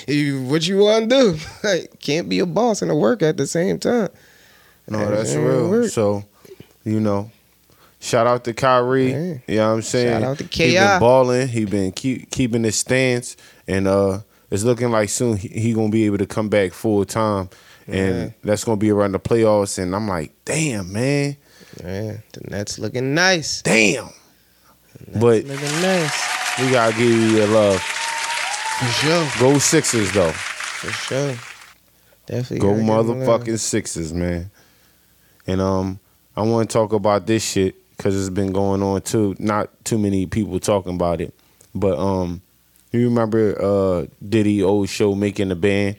[0.07, 1.39] What you wanna do?
[1.65, 4.09] Like, can't be a boss and a work at the same time.
[4.89, 5.89] No, That that's real.
[5.89, 6.25] So,
[6.85, 7.31] you know,
[8.07, 9.11] shout out to Kyrie.
[9.13, 9.35] Yeah.
[9.47, 10.21] You know what I'm saying?
[10.21, 10.75] Shout out to He KI.
[10.75, 11.49] been balling.
[11.49, 13.37] He been keep, keeping his stance,
[13.69, 17.05] and uh, it's looking like soon he, he gonna be able to come back full
[17.05, 17.51] time,
[17.87, 19.79] and that's gonna be around the playoffs.
[19.79, 21.37] And I'm like, damn, man,
[21.83, 23.61] Man, the Nets looking nice.
[23.63, 24.09] damn.
[25.13, 26.59] But Looking nice.
[26.59, 27.79] we gotta give you your love.
[27.81, 29.29] For sure.
[29.39, 30.33] Go Sixers though.
[30.33, 31.35] For sure.
[32.27, 32.59] Definitely.
[32.61, 33.41] Go gotta give 'em love.
[33.43, 34.51] motherfucking Sixers, man.
[35.47, 36.01] And um,
[36.37, 39.35] I want to talk about this shit because it's been going on too.
[39.39, 41.35] Not too many people talking about it,
[41.75, 42.43] but um,
[42.93, 45.97] you remember uh Diddy old show making the band?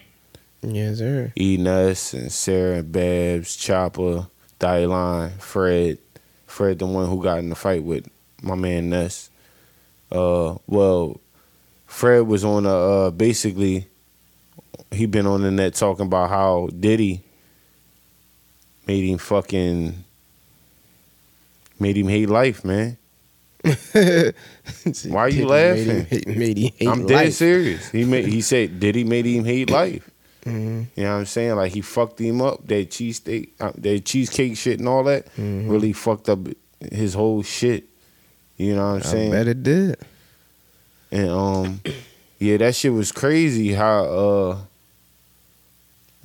[0.62, 1.32] Yes, sir.
[1.38, 4.28] E Ness and Sarah and Babs, Chopper,
[4.60, 6.00] Dylan, Fred,
[6.46, 8.08] Fred, the one who got in the fight with
[8.42, 9.30] my man Ness.
[10.12, 11.20] Uh, well,
[11.86, 13.88] Fred was on a uh, basically.
[14.90, 17.22] He been on the net talking about how Diddy
[18.88, 20.06] made him fucking
[21.80, 22.98] made him hate life, man.
[23.64, 25.88] Why you Made laughing?
[25.88, 27.34] Made him, made him hate I'm dead life.
[27.34, 27.90] serious.
[27.90, 30.10] He made he said Diddy made him hate life.
[30.46, 30.88] Mhm.
[30.96, 31.56] You know what I'm saying?
[31.56, 32.66] Like he fucked him up.
[32.68, 35.70] That cheesesteak, uh, that cheesecake shit and all that Mhm.
[35.70, 36.40] really fucked up
[36.92, 37.86] his whole shit.
[38.56, 39.32] You know what I'm I saying?
[39.32, 39.98] bet it did.
[41.12, 41.82] And um,
[42.40, 43.74] yeah, that shit was crazy.
[43.74, 44.58] How uh,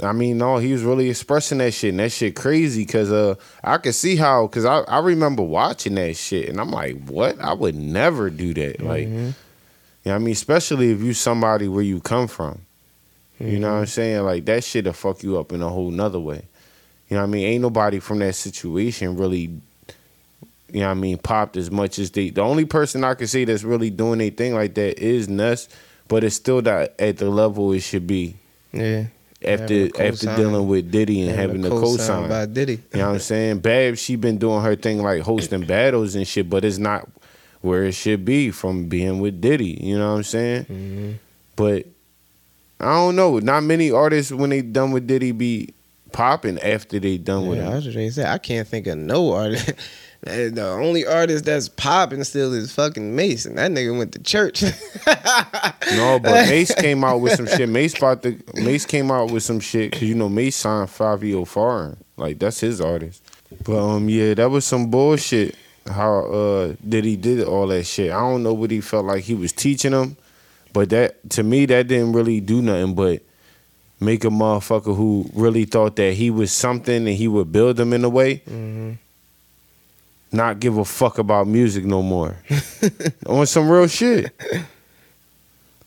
[0.03, 2.85] I mean, no, he was really expressing that shit, and that shit crazy.
[2.85, 6.71] Cause uh, I could see how, cause I I remember watching that shit, and I'm
[6.71, 7.41] like, what?
[7.41, 8.83] I would never do that.
[8.83, 9.35] Like, you
[10.11, 10.33] know I mean?
[10.33, 12.63] Especially if you somebody where you come from.
[13.39, 14.23] You know what I'm saying?
[14.23, 16.45] Like that shit'll fuck you up in a whole nother way.
[17.09, 17.47] You know what I mean?
[17.47, 22.11] Ain't nobody from that situation really, you know what I mean, popped as much as
[22.13, 22.31] they.
[22.31, 25.69] The only person I can say that's really doing anything like that is Ness,
[26.09, 28.37] but it's still not at the level it should be
[28.73, 29.07] Yeah.
[29.45, 32.75] After after dealing with Diddy and having, a the cosign by Diddy.
[32.93, 33.59] You know what I'm saying?
[33.61, 37.09] Babs, she been doing her thing like hosting battles and shit, but it's not
[37.61, 39.79] where it should be from being with Diddy.
[39.81, 40.65] You know what I'm saying?
[40.65, 41.15] Mhm.
[41.57, 41.87] But
[42.81, 43.39] I don't know.
[43.39, 45.69] Not many artists when they done with Diddy be
[46.11, 47.75] popping after they done with Yeah, I him.
[47.77, 49.73] was just gonna say I can't think of no artist.
[50.23, 54.63] the only artist that's popping still is fucking Mase, and that nigga went to church.
[55.97, 57.69] No, but Mase came out with some shit.
[57.69, 61.23] Mase about to Mase came out with some shit because you know Mase signed Five
[61.25, 61.97] Yo Foreign.
[62.17, 63.23] Like that's his artist.
[63.65, 65.57] But um yeah, that was some bullshit.
[65.87, 68.11] How uh did he did all that shit.
[68.13, 70.17] I don't know what he felt like he was teaching him,
[70.73, 73.23] but that to me that didn't really do nothing but
[74.01, 77.93] make a motherfucker who really thought that he was something and he would build him
[77.93, 78.43] in a way.
[80.33, 82.37] Not give a fuck about music no more.
[83.27, 84.33] On some real shit.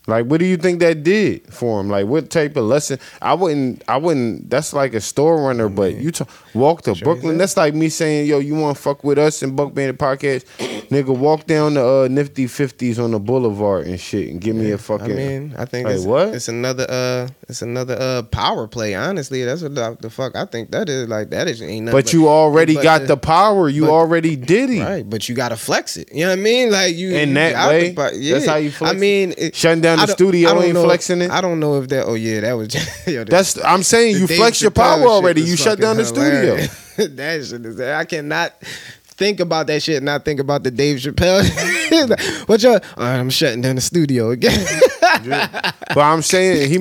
[0.08, 1.89] Like, what do you think that did for him?
[1.89, 2.99] Like, what type of lesson?
[3.22, 3.84] I wouldn't.
[3.88, 4.49] I wouldn't.
[4.49, 5.68] That's like a store runner.
[5.68, 7.38] But you t- walk to Brooklyn.
[7.38, 10.45] That's like me saying, "Yo, you want to fuck with us in Buck Bandit Podcast,
[10.89, 11.16] nigga?
[11.18, 14.78] Walk down the uh, Nifty Fifties on the Boulevard and shit, and give me a
[14.78, 16.36] fucking." I mean, I think Like, it's, what?
[16.36, 19.43] it's another uh it's another uh power play, honestly.
[19.43, 22.14] That's what the, the fuck I think that is like that is ain't nothing but
[22.14, 23.70] you already but got the power.
[23.70, 24.84] You but- already did it.
[24.84, 26.12] Right, but you gotta flex it.
[26.14, 26.72] You know what I mean?
[26.72, 28.32] Like you In that out the way?
[28.32, 30.74] That's how you flex I mean, it, Shutting down the I don't- studio I ain't
[30.74, 31.32] know- flexing it?
[31.32, 32.06] I don't know if that.
[32.06, 32.74] Oh yeah, that was.
[33.08, 33.64] yo, the- That's.
[33.64, 35.41] I'm saying you flex your power already.
[35.41, 36.56] You shut down the studio.
[36.98, 37.80] that shit is.
[37.80, 38.54] I cannot
[39.18, 39.98] think about that shit.
[39.98, 41.43] and Not think about the Dave Chappelle.
[42.48, 42.70] what you?
[42.72, 44.66] All right, I'm shutting down the studio again.
[45.24, 46.78] but I'm saying he,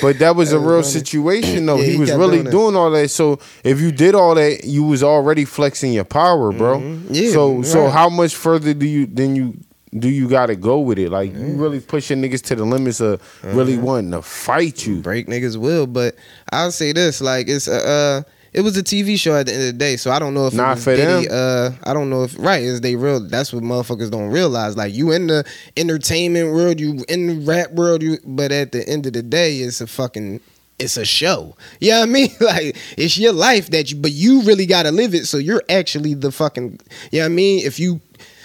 [0.00, 1.76] but that was a real situation though.
[1.76, 3.08] Yeah, he, he was really doing doing all that.
[3.08, 6.78] So if you did all that, you was already flexing your power, bro.
[6.78, 7.14] Mm-hmm.
[7.14, 9.58] Yeah, So so how much further do you then you
[9.98, 11.10] do you got to go with it?
[11.10, 13.84] Like you really pushing niggas to the limits of really Uh-huh.
[13.84, 15.00] wanting to fight you.
[15.00, 15.86] break niggas will.
[15.86, 16.16] But
[16.50, 18.22] I'll say this: like it's a, uh,
[18.54, 19.96] it was a TV show at the end of the day.
[19.96, 21.74] So I don't know if Not it was for Diddy, them.
[21.84, 23.20] Uh, I don't know if right is they real.
[23.20, 24.76] That's what motherfuckers don't realize.
[24.76, 25.44] Like you in the
[25.76, 28.18] entertainment world, you in the rap world, you.
[28.24, 30.40] But at the end of the day, it's a fucking.
[30.78, 31.54] It's a show.
[31.80, 32.30] You know what I mean?
[32.40, 35.26] Like it's your life that you but you really gotta live it.
[35.26, 36.80] So you're actually the fucking
[37.12, 37.64] you know what I mean?
[37.64, 38.00] If you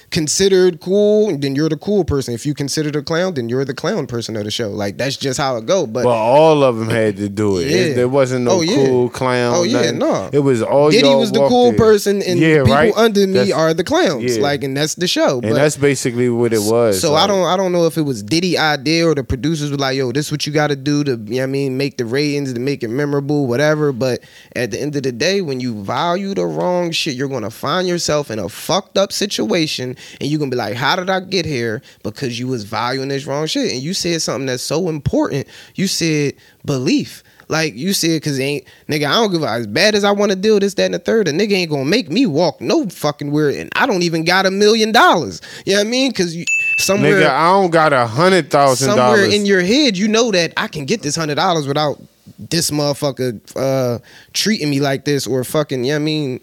[0.09, 2.33] considered cool, then you're the cool person.
[2.33, 4.69] If you considered a clown, then you're the clown person of the show.
[4.69, 5.85] Like that's just how it go.
[5.85, 7.67] But But all of them had to do it.
[7.67, 7.93] It- Yeah.
[7.95, 8.75] there wasn't no Oh, yeah.
[8.85, 9.53] cool clown.
[9.55, 10.29] Oh, yeah, no.
[10.31, 11.77] It was all Diddy was the cool there.
[11.77, 12.93] person, and yeah, people right?
[12.95, 14.23] under me That's- are the clowns.
[14.37, 14.41] yeah.
[14.41, 15.33] Like, and that's the show.
[15.39, 17.01] and But- that's basically what it was.
[17.01, 19.71] so like- I don't I don't know if it was Diddy idea or the producers
[19.71, 21.45] were like, yo, this is what you got to do to, you know what I
[21.47, 23.91] mean, make the ratings to make it memorable, whatever.
[23.91, 24.21] But
[24.55, 27.87] at the end of the day, when you value the wrong shit, you're gonna find
[27.87, 31.45] yourself in a fucked up situation, and you're gonna be like, how did I get
[31.45, 31.81] here?
[32.03, 35.47] Because you was valuing this wrong shit, and you said something that's so important.
[35.75, 36.33] You said
[36.65, 37.23] belief.
[37.49, 40.31] Like you said, cause ain't nigga, I don't give a as bad as I want
[40.31, 41.29] to deal this, that, and the third.
[41.29, 44.45] A nigga ain't gonna make me walk no fucking where, and I don't even got
[44.45, 45.41] a million dollars.
[45.65, 46.11] You know what I mean?
[46.11, 46.43] Cause you
[46.77, 49.19] somewhere Nigga, I don't got a hundred thousand dollars.
[49.21, 52.01] somewhere in your head, you know that I can get this hundred dollars without
[52.37, 53.99] this motherfucker uh,
[54.33, 56.39] treating me like this or fucking, you know what I mean,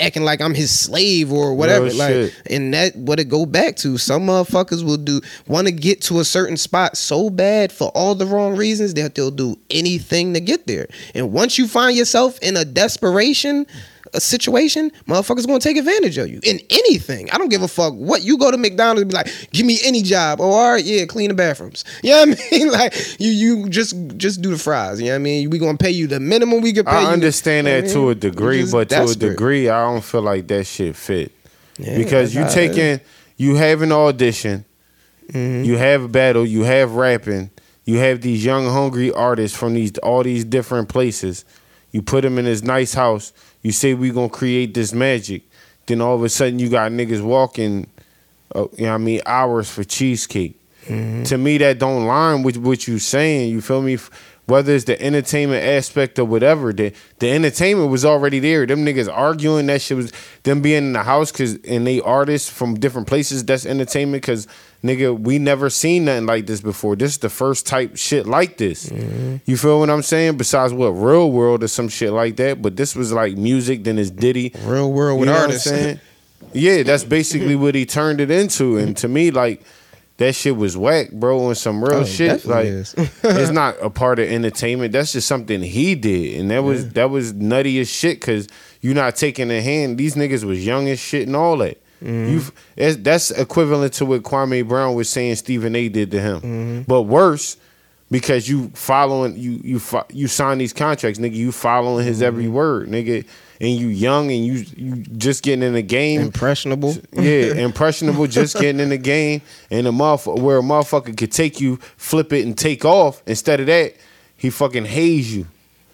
[0.00, 1.86] acting like I'm his slave or whatever.
[1.86, 2.42] Real like, shit.
[2.50, 3.98] and that what it go back to.
[3.98, 8.14] Some motherfuckers will do want to get to a certain spot so bad for all
[8.14, 10.88] the wrong reasons that they'll do anything to get there.
[11.14, 13.66] And once you find yourself in a desperation.
[14.14, 17.30] A situation, motherfuckers gonna take advantage of you in anything.
[17.30, 19.78] I don't give a fuck what you go to McDonald's and be like, give me
[19.84, 20.40] any job.
[20.40, 21.84] Oh, all right, yeah, clean the bathrooms.
[22.02, 22.68] You know what I mean?
[22.72, 25.00] Like you, you just just do the fries.
[25.00, 25.50] You know what I mean?
[25.50, 26.92] We gonna pay you the minimum we could pay.
[26.92, 29.80] I understand you know that what I to a degree, but to a degree, I
[29.84, 31.32] don't feel like that shit fit.
[31.78, 34.64] Yeah, because you that's how it taking, you have an audition,
[35.32, 35.64] Mm-hmm.
[35.64, 37.50] you have a battle, you have rapping,
[37.84, 41.44] you have these young hungry artists from these all these different places.
[41.92, 43.32] You put them in this nice house.
[43.62, 45.42] You say we gonna create this magic.
[45.86, 47.86] Then all of a sudden you got niggas walking,
[48.54, 50.58] uh, you know what I mean, hours for cheesecake.
[50.86, 51.24] Mm-hmm.
[51.24, 53.50] To me, that don't line with what you saying.
[53.50, 53.98] You feel me?
[54.46, 58.66] Whether it's the entertainment aspect or whatever, the the entertainment was already there.
[58.66, 60.12] Them niggas arguing that shit was
[60.42, 63.44] them being in the house because and they artists from different places.
[63.44, 64.48] That's entertainment because
[64.82, 66.96] nigga, we never seen nothing like this before.
[66.96, 68.88] This is the first type shit like this.
[68.88, 69.36] Mm-hmm.
[69.46, 70.36] You feel what I'm saying?
[70.36, 73.84] Besides what real world or some shit like that, but this was like music.
[73.84, 74.52] Then it's Diddy.
[74.64, 75.68] Real world with You know what I'm artists.
[75.68, 76.00] saying?
[76.52, 78.76] Yeah, that's basically what he turned it into.
[78.76, 79.62] And to me, like,
[80.18, 82.44] that shit was whack, bro, and some real Oh, shit.
[82.44, 84.92] Like it's not a part of entertainment.
[84.92, 86.38] That's just something he did.
[86.40, 88.46] And that was that was nutty as shit because
[88.82, 89.96] you're not taking a hand.
[89.98, 91.81] These niggas was young as shit and all that.
[92.02, 92.32] Mm-hmm.
[92.32, 92.52] You've
[93.02, 96.36] that's, equivalent to what Kwame Brown was saying Stephen A did to him.
[96.40, 96.82] Mm-hmm.
[96.82, 97.56] But worse,
[98.10, 99.80] because you following you you
[100.12, 101.34] you sign these contracts, nigga.
[101.34, 102.52] You following his every Mm-hmm.
[102.54, 103.24] word, nigga.
[103.60, 106.20] And you young and you you just getting in the game.
[106.20, 106.96] Impressionable.
[107.12, 109.40] Yeah, impressionable, just getting in the game,
[109.70, 113.22] and a motherfucker where a motherfucker could take you, flip it, and take off.
[113.26, 113.94] Instead of that,
[114.36, 115.46] he fucking haze you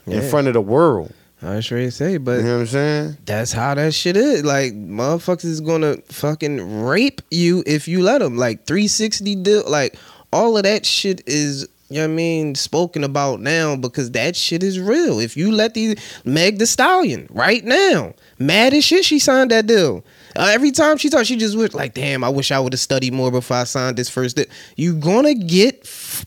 [0.06, 1.12] in front of the world.
[1.40, 3.16] I was ready to say, but You know what I'm saying?
[3.24, 4.44] that's how that shit is.
[4.44, 8.36] Like motherfuckers is gonna fucking rape you if you let them.
[8.36, 9.96] Like 360 deal, like
[10.32, 11.68] all of that shit is.
[11.90, 12.54] You know what I mean?
[12.54, 15.20] Spoken about now because that shit is real.
[15.20, 19.66] If you let these Meg the Stallion right now, mad as shit, she signed that
[19.66, 20.04] deal.
[20.36, 22.80] Uh, every time she talks, she just wish like, damn, I wish I would have
[22.80, 24.36] studied more before I signed this first.
[24.36, 24.46] Deal.
[24.76, 26.26] You gonna get f-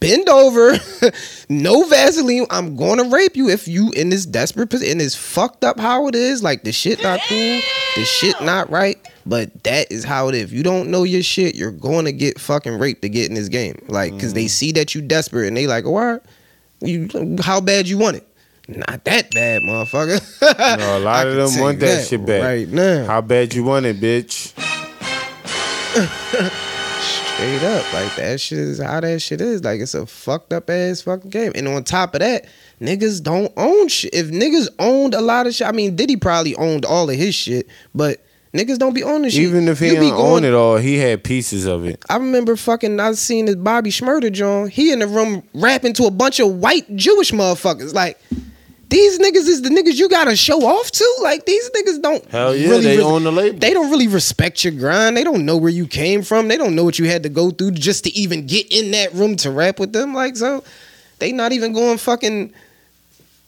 [0.00, 0.74] bend over,
[1.48, 2.46] no Vaseline.
[2.50, 4.92] I'm gonna rape you if you in this desperate position.
[4.92, 6.42] And it's fucked up how it is.
[6.42, 7.60] Like the shit not cool,
[7.96, 8.98] the shit not right.
[9.26, 10.44] But that is how it is.
[10.44, 13.48] If you don't know your shit, you're to get fucking raped to get in this
[13.48, 13.80] game.
[13.88, 16.22] Like, cause they see that you desperate and they like, oh, all right,
[16.80, 18.26] you, how bad you want it?
[18.76, 20.78] Not that bad, motherfucker.
[20.78, 22.42] No, a lot of them want you that, shit back.
[22.42, 23.04] right now.
[23.04, 24.52] How bad you want it, bitch?
[27.00, 29.64] Straight up, like that shit is how that shit is.
[29.64, 31.52] Like it's a fucked up ass fucking game.
[31.54, 32.46] And on top of that,
[32.80, 34.14] niggas don't own shit.
[34.14, 37.34] If niggas owned a lot of shit, I mean, Diddy probably owned all of his
[37.34, 38.22] shit, but
[38.54, 39.40] niggas don't be owning shit.
[39.40, 42.04] Even if he be didn't own it all, he had pieces of it.
[42.10, 44.68] I remember fucking I seen this Bobby Shmurda John.
[44.68, 47.94] He in the room rapping to a bunch of white Jewish motherfuckers.
[47.94, 48.20] Like
[48.90, 51.16] these niggas is the niggas you gotta show off to.
[51.22, 53.58] Like these niggas don't Hell yeah, they res- own the label.
[53.58, 55.16] They don't really respect your grind.
[55.16, 56.48] They don't know where you came from.
[56.48, 59.14] They don't know what you had to go through just to even get in that
[59.14, 60.12] room to rap with them.
[60.12, 60.64] Like so,
[61.20, 62.52] they not even going fucking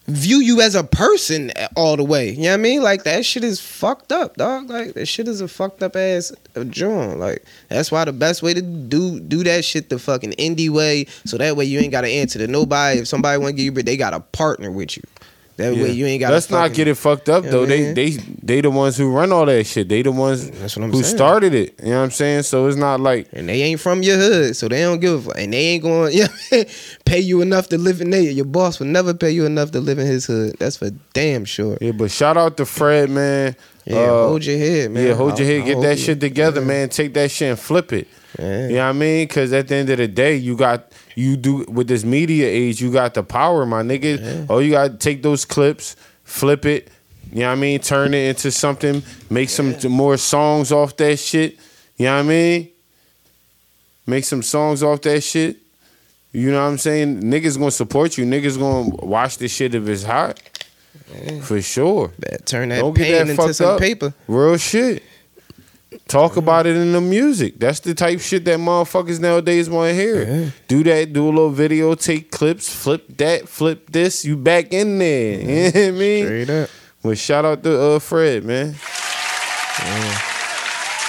[0.08, 2.30] view you as a person all the way.
[2.30, 2.82] You know what I mean?
[2.82, 4.68] Like that shit is fucked up, dog.
[4.68, 6.32] Like that shit is a fucked up ass
[6.70, 7.18] joint.
[7.18, 11.06] Like that's why the best way to do do that shit the fucking indie way,
[11.24, 13.00] so that way you ain't gotta answer to nobody.
[13.00, 15.02] If somebody want to give you, but they gotta partner with you.
[15.62, 16.34] That way you ain't gotta.
[16.34, 17.66] Let's not get it fucked up You know though.
[17.66, 18.10] They they
[18.42, 19.88] they the ones who run all that shit.
[19.88, 21.16] They the ones That's what I'm who saying.
[21.16, 21.74] started it.
[21.82, 22.42] You know what I'm saying?
[22.42, 25.22] So it's not like And they ain't from your hood, so they don't give a
[25.30, 25.38] fuck.
[25.38, 26.12] And they ain't going
[26.50, 26.66] to
[27.04, 28.20] pay you enough to live in there.
[28.20, 30.56] Your boss will never pay you enough to live in his hood.
[30.58, 31.78] That's for damn sure.
[31.80, 31.92] yeah.
[31.92, 33.56] But shout out to Fred, man.
[33.84, 35.06] Yeah, Uh, hold your head, man.
[35.06, 36.88] Yeah, hold your head, I get that you- shit together, man.
[36.88, 38.06] Take that shit and flip it.
[38.38, 38.68] Yeah.
[38.68, 39.28] You know what I mean?
[39.28, 42.80] Because at the end of the day, you got you do with this media age,
[42.80, 44.46] you got the power, my nigga.
[44.48, 46.90] Oh, you got to take those clips, flip it.
[47.32, 47.80] You know what I mean?
[47.80, 49.02] Turn it into something.
[49.30, 51.58] Make some more songs off that shit.
[51.96, 52.68] You know what I mean?
[54.06, 55.56] Make some songs off that shit.
[56.32, 57.22] You know what I'm saying?
[57.22, 58.24] Niggas gonna support you.
[58.24, 60.40] Niggas gonna watch this shit if it's hot.
[61.42, 62.10] For sure.
[62.18, 63.80] Bet turn that Don't get pain that into some up.
[63.80, 64.14] paper.
[64.26, 65.02] Real shit.
[66.08, 67.58] Talk about it in the music.
[67.58, 70.52] That's the type shit that motherfuckers nowadays want to hear.
[70.68, 74.24] Do that, do a little video, take clips, flip that, flip this.
[74.24, 75.40] You back in there.
[75.42, 76.24] You know what I mean?
[76.26, 76.70] Straight up.
[77.02, 78.74] Well, shout out to uh, Fred, man.
[79.78, 80.18] Yeah.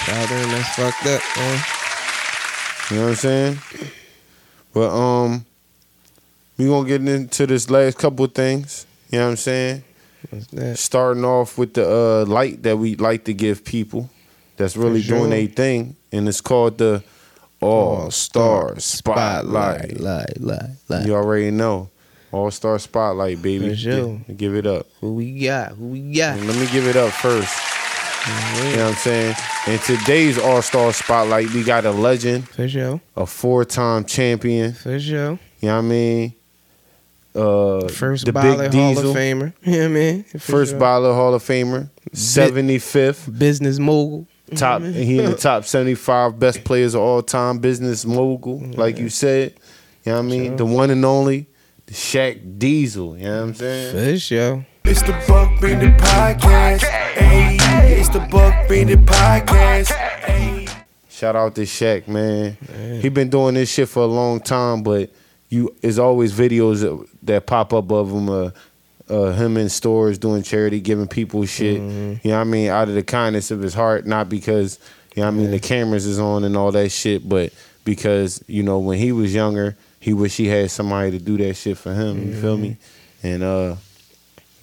[0.06, 1.64] Out there, that's fucked up, man.
[2.90, 3.58] You know what I'm saying?
[4.74, 5.46] But um,
[6.58, 8.86] we gonna get into this last couple of things.
[9.12, 9.84] You know what I'm saying?
[10.30, 10.78] What's that?
[10.78, 14.10] Starting off with the uh, light that we like to give people.
[14.64, 15.20] That's really sure.
[15.20, 17.04] doing a thing, and it's called the
[17.62, 20.00] All Star Spotlight.
[20.00, 21.06] Light, light, light.
[21.06, 21.90] You already know.
[22.32, 23.70] All Star Spotlight, baby.
[23.70, 24.22] For sure.
[24.28, 24.88] Gi- Give it up.
[25.02, 25.74] Who we got?
[25.74, 26.40] Who we got?
[26.40, 27.54] Let me give it up first.
[28.26, 29.36] You know what I'm saying?
[29.68, 33.02] In today's All Star Spotlight, we got a legend, For sure.
[33.18, 34.74] a four time champion.
[34.74, 35.32] For sure.
[35.60, 36.34] You know what I mean?
[37.36, 39.54] Uh, First the Big Hall Diesel, of Famer.
[39.64, 40.24] You know what I mean?
[40.24, 40.80] For first sure.
[40.80, 44.28] ballot Hall of Famer, 75th business mogul.
[44.56, 44.82] Top.
[44.82, 49.54] He in the top 75 best players of all time, business mogul, like you said.
[50.06, 50.56] You know what I mean?
[50.58, 51.48] The one and only,
[51.86, 53.18] the Shaq Diesel.
[53.18, 54.14] You know what I'm saying?
[54.14, 54.66] For sure.
[54.86, 56.84] It's the Buck Bandit Podcast.
[56.84, 57.58] Hey,
[58.00, 59.92] it's the Buck Bandit Podcast.
[60.22, 60.70] Ayy.
[61.10, 62.58] Shout out to Shaq, man.
[63.02, 65.10] He been doing this shit for a long time, but
[65.48, 68.50] you it's always videos that, that pop up of him, uh,
[69.10, 71.80] uh, him in stores doing charity, giving people shit.
[71.82, 72.70] You know what I mean?
[72.70, 74.80] Out of the kindness of his heart, not because
[75.16, 77.54] you know what I mean the cameras is on and all that shit, but
[77.86, 81.56] because you know when he was younger, he wish he had somebody to do that
[81.56, 82.28] shit for him.
[82.28, 82.78] You feel me?
[83.22, 83.76] And uh,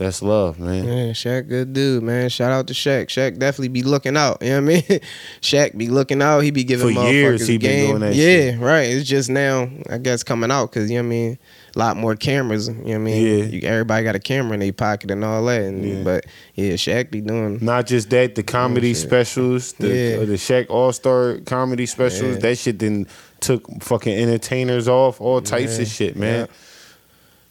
[0.01, 0.85] that's love, man.
[0.85, 2.31] Yeah, Shaq, good dude, man.
[2.31, 3.09] Shout out to Shaq.
[3.09, 4.39] Shaq definitely be looking out.
[4.43, 5.01] You know what I mean?
[5.43, 6.41] Shaq be looking out.
[6.41, 8.61] He be giving For years motherfuckers he been doing that yeah, shit.
[8.61, 8.89] right.
[8.89, 11.39] It's just now, I guess, coming out because you know what I mean.
[11.75, 12.69] A lot more cameras.
[12.69, 13.27] You know what I mean?
[13.27, 13.45] Yeah.
[13.45, 15.63] You, everybody got a camera in their pocket and all that.
[15.63, 16.03] And, Yeah.
[16.03, 17.59] But yeah, Shaq be doing.
[17.61, 20.25] Not just that, the oh, comedy specials, the Yeah.
[20.25, 22.41] the Shaq All Star comedy specials, Yeah.
[22.41, 23.07] that shit then
[23.41, 26.49] took fucking entertainers off, all types of shit, man.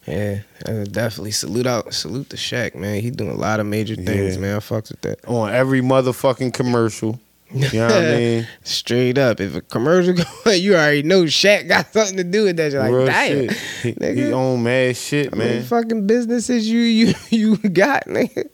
[0.06, 3.00] Yeah, definitely salute out, salute the Shaq, man.
[3.00, 4.56] He doing a lot of major things, man.
[4.56, 5.24] I fucks with that.
[5.26, 7.20] On every motherfucking commercial.
[7.52, 8.48] You know what I mean?
[8.62, 12.56] Straight up, if a commercial go, you already know Shaq got something to do with
[12.58, 12.72] that.
[12.72, 13.56] You're like, Real damn, shit.
[13.82, 14.14] He, nigga.
[14.16, 15.62] he own mad shit, How many man.
[15.64, 18.48] fucking businesses you you you got, nigga?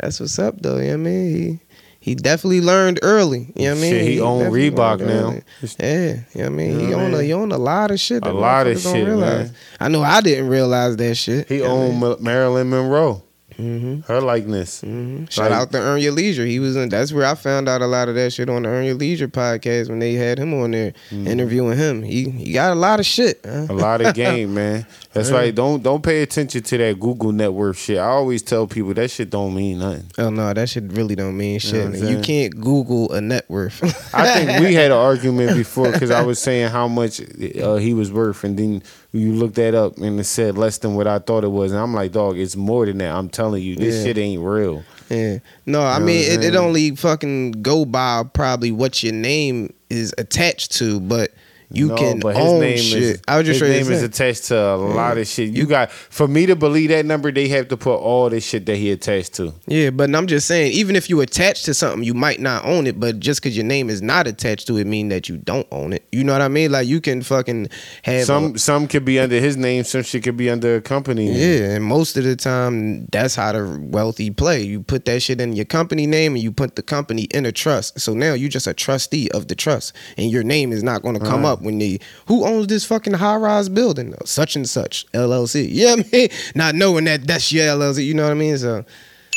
[0.00, 0.76] That's what's up, though.
[0.78, 1.60] You know what I mean?
[2.00, 3.52] He he definitely learned early.
[3.56, 3.92] You know what I mean?
[3.92, 5.34] Shit, he own Reebok now.
[5.78, 6.80] Yeah, you know what I mean?
[6.80, 8.24] You know he own a he own a lot of shit.
[8.24, 9.52] A lot of shit, man.
[9.80, 11.48] I know I didn't realize that shit.
[11.48, 11.70] He You know
[12.02, 13.24] owned Marilyn Monroe.
[13.58, 14.04] Mhm.
[14.06, 14.82] Her likeness.
[14.82, 15.30] Mhm.
[15.30, 16.46] Shout Like- out to Earn Your Leisure.
[16.46, 16.88] He was in.
[16.90, 19.26] That's where I found out a lot of that shit on the Earn Your Leisure
[19.28, 22.02] podcast when they had him on there interviewing him.
[22.02, 23.40] He he got a lot of shit.
[23.44, 23.50] huh?
[23.50, 23.70] Mm-hmm.
[23.72, 24.86] A lot of game, man.
[25.12, 25.52] That's right.
[25.54, 27.98] Don't don't pay attention to that Google net worth shit.
[27.98, 30.04] I always tell people that shit don't mean nothing.
[30.18, 31.74] Oh no, that shit really don't mean shit.
[31.74, 32.00] what I'm man.
[32.00, 32.16] saying?
[32.16, 33.82] you can't Google a net worth.
[34.14, 37.94] I think we had an argument before because I was saying how much uh, he
[37.94, 38.82] was worth, and then
[39.12, 41.80] you looked that up and it said less than what I thought it was, and
[41.80, 43.14] I'm like, dog, it's more than that.
[43.14, 44.04] I'm telling you, this Yeah.
[44.04, 44.84] shit ain't real.
[45.08, 45.38] Yeah.
[45.64, 49.72] No, I You know mean it, it only fucking go by probably what your name
[49.88, 51.30] is attached to, but
[51.70, 53.02] You No, can but his own name shit.
[53.02, 55.50] is I was just his name is attached to a lot of shit.
[55.50, 58.64] You got for me to believe that number, they have to put all this shit
[58.66, 59.52] that he attached to.
[59.66, 62.86] Yeah, but I'm just saying, even if you attach to something, you might not own
[62.86, 62.98] it.
[62.98, 65.92] But just because your name is not attached to it, mean that you don't own
[65.92, 66.04] it.
[66.10, 66.72] You know what I mean?
[66.72, 67.68] Like you can fucking
[68.02, 70.80] have Some a- some could be under his name, some shit could be under a
[70.80, 71.26] company.
[71.28, 71.36] name.
[71.36, 74.62] yeah, and most of the time, that's how the wealthy play.
[74.62, 77.52] You put that shit in your company name, and you put the company in a
[77.52, 78.00] trust.
[78.00, 81.14] So now you're just a trustee of the trust, and your name is not going
[81.18, 81.50] to come Right.
[81.50, 85.68] up when they who owns this fucking high rise building, such and such LLC.
[85.70, 88.04] Yeah, I mean, not knowing that that's your LLC.
[88.06, 88.56] You know what I mean?
[88.58, 88.84] So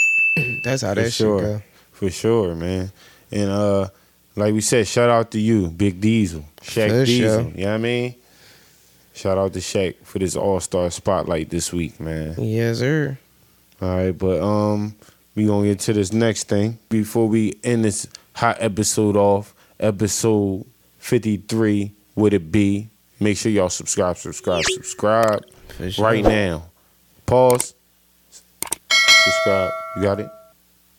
[0.63, 1.61] that's how for that sure, shit go.
[1.91, 2.91] for sure, man.
[3.31, 3.87] And uh,
[4.35, 7.39] like we said, shout out to you, Big Diesel, Shaq For Diesel.
[7.43, 7.51] sure.
[7.51, 8.15] You know what I mean?
[9.13, 12.35] Shout out to Shaq for this All Star spotlight this week, man.
[12.37, 13.17] Yes, sir.
[13.81, 14.95] All right, but um,
[15.35, 19.53] we gonna get to this next thing before we end this hot episode off.
[19.79, 20.65] Episode
[20.99, 22.89] fifty three, would it be?
[23.19, 25.43] Make sure y'all subscribe, subscribe, subscribe
[25.89, 26.05] sure.
[26.05, 26.63] right now.
[27.25, 27.75] Pause.
[28.89, 29.71] Subscribe.
[29.95, 30.29] You got it?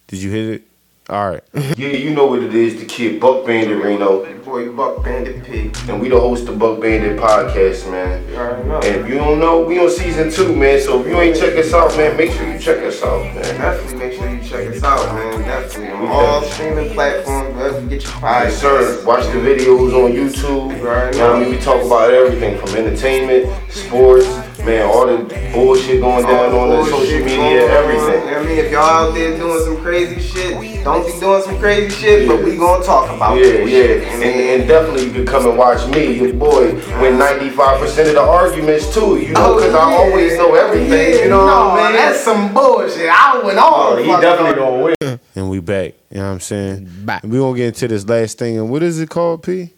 [0.07, 0.72] Did you hit it?
[1.13, 1.45] All right.
[1.77, 2.81] yeah, you know what it is.
[2.81, 5.77] The kid Buck Bandit Reno, Boy, Buck Bandit Pig.
[5.87, 8.27] and we the host of Buck Bandit podcast, man.
[8.31, 8.89] You already.
[8.89, 10.81] And if you don't know, we on season two, man.
[10.81, 13.43] So if you ain't check us out, man, make sure you check us out, man.
[13.43, 15.41] Definitely make sure you check us out, man.
[15.43, 19.05] Definitely on all streaming platforms, wherever you get your Yes, sir.
[19.05, 20.79] Watch the videos on YouTube.
[20.79, 21.51] You Right know what I mean?
[21.51, 24.27] We talk about everything from entertainment, sports,
[24.65, 25.19] man, all the
[25.53, 27.71] bullshit going down on the social media, on.
[27.71, 28.35] everything.
[28.35, 31.91] I mean, if y'all out there doing some crazy shit, don't be doing some crazy
[31.91, 33.69] shit, but we gonna talk about Yeah, that yeah.
[33.69, 34.03] shit.
[34.05, 34.23] And,
[34.61, 38.93] and definitely you can come and watch me, your boy, win 95% of the arguments
[38.95, 39.19] too.
[39.19, 39.97] You know, oh, because I yeah.
[39.99, 40.91] always know everything.
[40.93, 41.97] Yeah, you know no, what I mean?
[41.97, 43.09] That's some bullshit.
[43.11, 44.97] I went all Oh, the he definitely arguments.
[45.01, 45.21] gonna win.
[45.35, 45.95] And we back.
[46.11, 46.89] You know what I'm saying?
[47.05, 47.23] Back.
[47.23, 48.59] We gonna get into this last thing.
[48.59, 49.73] And what is it called, P?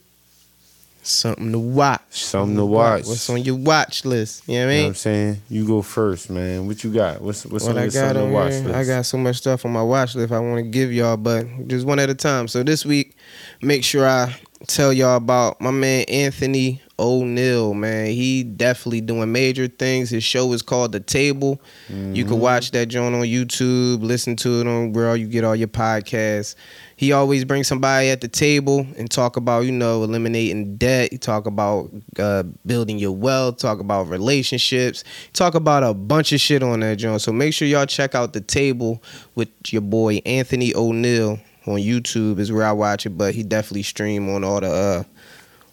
[1.07, 2.01] Something to watch.
[2.11, 3.07] Something to watch.
[3.07, 4.49] What's on your watch list?
[4.49, 4.89] You know what I You know what mean?
[4.89, 5.43] I'm saying?
[5.51, 6.67] You go first, man.
[6.67, 7.21] What you got?
[7.21, 8.75] What's what's what on I your got on watch list?
[8.75, 11.47] I got so much stuff on my watch list I want to give y'all, but
[11.69, 12.49] just one at a time.
[12.49, 13.17] So this week,
[13.61, 14.35] make sure I
[14.67, 17.75] tell y'all about my man Anthony O'Neal.
[17.75, 20.11] Man, he definitely doing major things.
[20.11, 21.61] His show is called The Table.
[21.89, 22.29] You Mm-hmm.
[22.29, 25.69] can watch that joint on YouTube, listen to it on where you get all your
[25.69, 26.55] podcasts.
[26.97, 31.09] He always brings somebody at the table and talk about, you know, eliminating debt.
[31.11, 33.59] He talk about uh, building your wealth.
[33.59, 35.03] Talk about relationships.
[35.33, 37.21] Talk about a bunch of shit on that joint.
[37.21, 39.03] So make sure y'all check out the table
[39.35, 43.83] with your boy Anthony O'Neal on YouTube is where I watch it, but he definitely
[43.83, 45.03] stream on all the uh,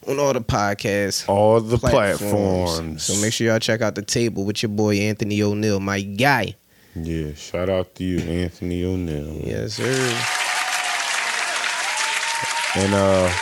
[0.07, 1.27] on all the podcasts.
[1.29, 3.03] All the platforms.
[3.03, 6.55] So make sure y'all check out the table with your boy Anthony O'Neal, my guy.
[6.95, 9.41] Yeah, shout out to you, Anthony O'Neal.
[9.45, 10.27] Yes, sir.
[12.75, 13.33] And uh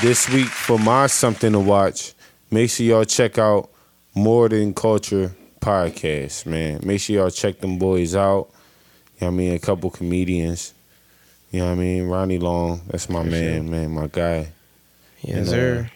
[0.00, 2.14] this week for my something to watch,
[2.50, 3.70] make sure y'all check out
[4.14, 6.80] More Than Culture podcast, man.
[6.82, 8.50] Make sure y'all check them boys out.
[9.20, 9.54] You know what I mean?
[9.54, 10.74] A couple comedians.
[11.52, 12.08] You know what I mean?
[12.08, 14.48] Ronnie Long, that's my man, man, my guy.
[15.22, 15.90] Yes, And, uh, sir.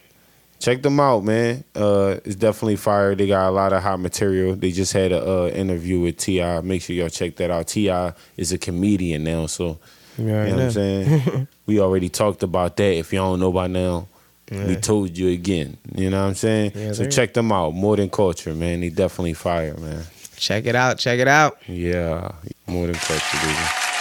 [0.58, 1.64] Check them out, man.
[1.74, 3.14] Uh, it's definitely fire.
[3.14, 4.56] They got a lot of hot material.
[4.56, 6.62] They just had a uh, interview with Ti.
[6.62, 7.68] Make sure y'all check that out.
[7.68, 8.14] T.I.
[8.38, 9.78] is a comedian now, so
[10.16, 11.48] You you know what I'm saying.
[11.66, 12.94] we already talked about that.
[12.94, 14.08] If y'all don't know by now,
[14.50, 15.76] we told you again.
[15.94, 16.72] You know what I'm saying.
[16.74, 17.74] Yeah, so check them out.
[17.74, 18.80] More than culture, man.
[18.80, 20.04] They definitely fire, man.
[20.36, 20.98] Check it out.
[20.98, 21.58] Check it out.
[21.66, 22.32] Yeah,
[22.66, 23.95] more than culture, baby.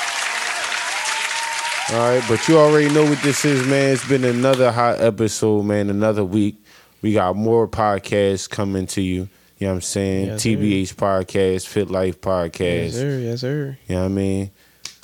[1.92, 3.94] All right, but you already know what this is, man.
[3.94, 5.92] It's been another hot episode, man.
[5.92, 6.56] Another week.
[7.04, 9.30] We got more podcasts coming to you.
[9.60, 10.26] You know what I'm saying?
[10.26, 10.50] Yes, sir.
[10.50, 12.60] TBH podcast, Fit Life podcast.
[12.86, 13.20] Yes, sir.
[13.20, 13.78] Yes, sir.
[13.88, 14.52] You know what I mean?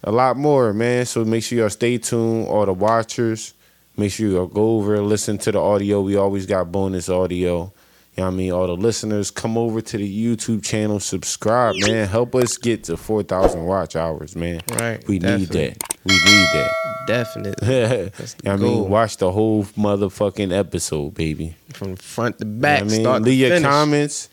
[0.03, 1.05] A lot more, man.
[1.05, 3.53] So make sure y'all stay tuned, all the watchers.
[3.95, 6.01] Make sure y'all go over and listen to the audio.
[6.01, 7.71] We always got bonus audio.
[8.15, 8.51] You know what I mean?
[8.51, 12.09] All the listeners, come over to the YouTube channel, subscribe, man.
[12.09, 14.61] Help us get to 4,000 watch hours, man.
[14.69, 15.01] Right.
[15.07, 15.77] We need that.
[16.03, 16.71] We need that.
[17.07, 17.67] Definitely.
[17.67, 18.09] you know
[18.41, 18.89] what I mean?
[18.89, 21.55] Watch the whole motherfucking episode, baby.
[21.73, 22.81] From front to You know back.
[22.81, 23.01] I mean?
[23.01, 24.29] Start Leave your comments,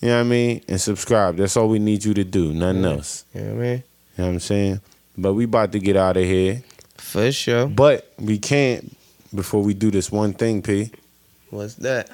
[0.00, 0.62] you know what I mean?
[0.66, 1.36] And subscribe.
[1.36, 2.54] That's all we need you to do.
[2.54, 3.26] Nothing else.
[3.34, 3.70] You know what I mean?
[3.70, 3.74] You
[4.16, 4.80] know what I'm saying?
[5.18, 6.62] But we about to get out of here.
[6.96, 7.66] For sure.
[7.66, 8.96] But we can't
[9.34, 10.90] before we do this one thing, P.
[11.50, 12.08] What's that?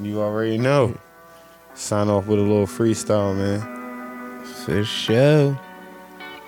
[0.00, 0.96] You already know.
[1.74, 4.44] Sign off with a little freestyle, man.
[4.64, 5.58] For sure.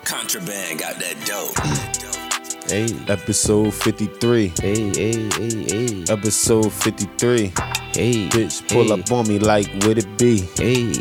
[0.05, 2.71] Contraband got that dope.
[2.71, 2.87] Hey.
[3.09, 4.53] Episode 53.
[4.61, 6.05] Hey, hey, hey, hey.
[6.09, 7.47] Episode 53.
[7.93, 8.29] Hey.
[8.29, 10.49] Bitch, pull hey, up on me like, would it be?
[10.57, 10.93] Hey.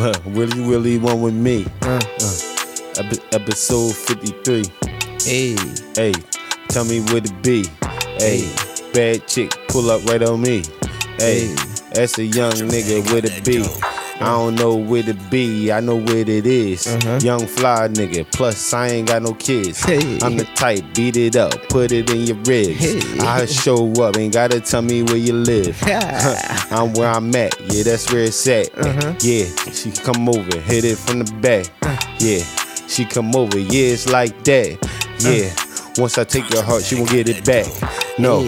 [0.00, 1.66] What really, really want with me?
[1.82, 2.00] Uh,
[2.96, 4.64] Epi- episode 53.
[5.20, 5.56] hey.
[5.94, 6.12] Hey,
[6.68, 7.66] tell me would it be?
[8.16, 8.50] Hey,
[8.94, 10.62] Bad chick pull up right on me.
[11.18, 11.54] Hey,
[11.92, 13.64] that's a young nigga with a B.
[14.20, 16.86] I don't know where to be, I know where it is.
[16.86, 17.18] Uh-huh.
[17.22, 19.82] Young fly nigga, plus I ain't got no kids.
[19.82, 20.18] Hey.
[20.22, 22.78] I'm the type, beat it up, put it in your ribs.
[22.78, 23.18] Hey.
[23.20, 25.78] I show up, ain't gotta tell me where you live.
[26.70, 28.76] I'm where I'm at, yeah, that's where it's at.
[28.78, 29.14] Uh-huh.
[29.20, 31.66] Yeah, she come over, hit it from the back.
[31.82, 31.96] Uh.
[32.18, 32.42] Yeah,
[32.88, 34.78] she come over, yeah, it's like that.
[34.82, 35.30] Uh.
[35.30, 35.52] Yeah,
[35.98, 37.66] once I take your heart, she won't get it back.
[38.18, 38.44] No,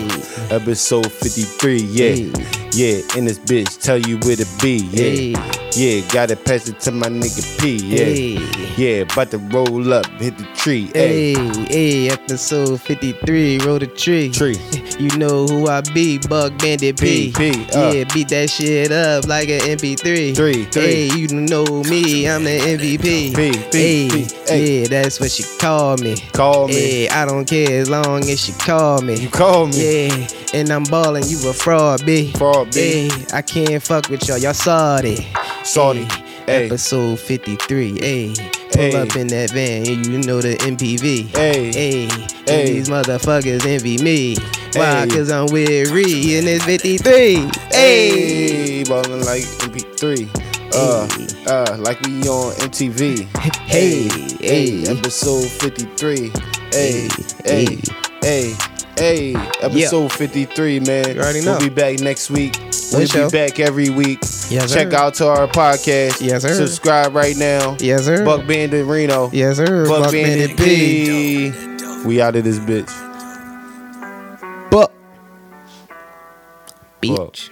[0.51, 2.58] episode 53, yeah.
[2.73, 2.79] Hey.
[2.79, 5.55] Yeah, in this bitch, tell you where to be, yeah.
[5.75, 8.05] Yeah, gotta pass it to my nigga P, yeah.
[8.05, 8.75] Hey.
[8.77, 11.67] Yeah, about to roll up, hit the tree, Hey, hey.
[11.69, 14.31] hey, episode 53, roll the tree.
[14.31, 14.57] Tree.
[14.99, 17.33] You know who I be, Buck Bandit P.
[17.33, 17.93] P, P, uh.
[17.93, 20.35] Yeah, beat that shit up like an MP3.
[20.35, 20.83] Three, three.
[20.83, 23.01] Hey, you know me, I'm the MVP.
[23.01, 24.81] P, P, hey, P, hey.
[24.83, 26.17] yeah, that's what she call me.
[26.33, 26.75] Call me.
[26.75, 29.15] Hey, I don't care as long as she call me.
[29.21, 30.09] You call me.
[30.09, 32.33] Yeah, and I'm ballin', you a fraud, B.
[32.33, 35.27] Fraud, Hey, I can't fuck with y'all, y'all salty.
[35.65, 36.07] Salty.
[36.47, 38.35] Episode 53, hey.
[38.73, 41.29] Pull up in that van, and you know the MPV.
[41.37, 41.71] Hey.
[41.73, 42.07] Hey,
[42.47, 42.61] Hey.
[42.61, 44.37] and these motherfuckers envy me.
[44.75, 45.07] Why?
[45.11, 47.49] Cause I'm with Ree and it's 53.
[47.71, 48.85] Hey.
[48.85, 50.29] Ballin' like MP3.
[50.75, 51.09] Uh,
[51.51, 53.27] uh, like we on MTV.
[53.67, 54.99] Hey, hey, hey.
[54.99, 56.31] episode 53.
[56.73, 57.09] Hey,
[57.45, 57.79] Hey,
[58.23, 58.55] hey,
[58.99, 61.15] hey, hey, episode 53, man.
[61.15, 61.53] You already know.
[61.59, 62.57] We'll be back next week.
[62.93, 63.31] We'll show.
[63.31, 64.21] be back every week.
[64.51, 64.97] Yes, Check sir.
[64.97, 66.21] out to our podcast.
[66.21, 66.55] Yes, sir.
[66.55, 67.77] Subscribe right now.
[67.81, 68.25] Yes, sir.
[68.25, 69.31] Buck Bandit Reno.
[69.33, 69.87] Yes, sir.
[69.87, 71.53] Buck, Buck Bandit Bandit P.
[71.53, 72.07] P.
[72.07, 72.91] We out of this bitch.
[74.71, 74.91] Buck.
[74.91, 74.93] Buck.
[77.01, 77.51] Beach.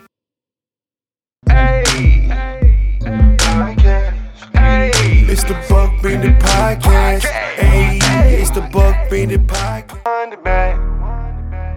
[5.28, 7.24] It's the Buck Bandit Podcast.
[7.24, 7.98] Hey,
[8.40, 11.15] it's the Buck Bandit Podcast.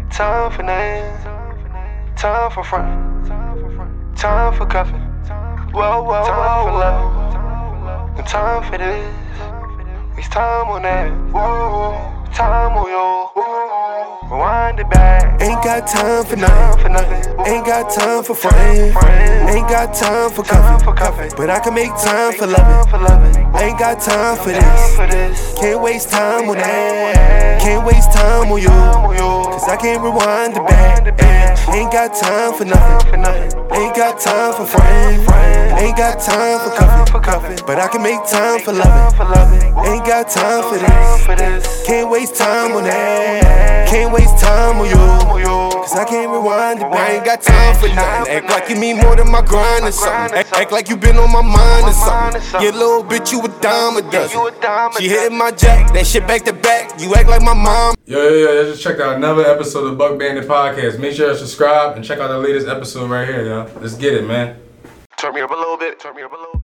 [0.10, 0.18] On the back.
[0.18, 2.20] Time for names.
[2.20, 4.18] Time for front.
[4.18, 5.00] Time for cuffing.
[5.72, 8.18] Whoa, whoa, time for love.
[8.18, 9.16] And time for this.
[10.18, 11.12] It's time on that.
[11.32, 13.32] Whoa, time on yo.
[14.30, 15.42] Rewind it back.
[15.42, 16.84] Ain't got time for nothing.
[16.84, 17.40] for nothing.
[17.48, 18.94] Ain't got time for frontin'.
[19.50, 21.32] Ain't got time for cuffin'.
[21.36, 23.46] But I can make time for loving.
[23.56, 25.60] Ain't got time for this.
[25.60, 27.62] Can't waste time on that.
[27.62, 28.70] Can't waste time on you.
[28.70, 29.30] You.
[29.50, 31.68] Cause I can't rewind it back.
[31.70, 33.26] Ain't got time for nothing.
[33.74, 35.78] Ain't got time for frontin'.
[35.80, 37.66] Ain't got time for cuffin'.
[37.66, 39.74] But I can make time for loving.
[39.86, 41.26] Ain't got time for this.
[41.26, 41.88] for this.
[42.20, 43.88] Can't waste time on that.
[43.88, 45.40] Can't waste time on you.
[45.72, 46.84] Cause I can't rewind it.
[46.84, 48.34] I ain't got time for nothing.
[48.34, 50.38] Act like you mean more than my grind or something.
[50.38, 52.42] Act, act like you been on my mind or something.
[52.62, 54.38] Yeah, little bitch, you a dime a dozen.
[54.38, 57.00] you a dime a She hitting my jack, that shit back to back.
[57.00, 57.96] You act like my mom.
[58.06, 61.00] Yo, yo, yo, just checked out another episode of Buck Bandit Podcast.
[61.00, 63.72] Make sure to subscribe and check out the latest episode right here, y'all.
[63.80, 64.60] Let's get it, man.
[65.18, 66.02] Turn me up a little bit.
[66.02, 66.58] Turn me up a little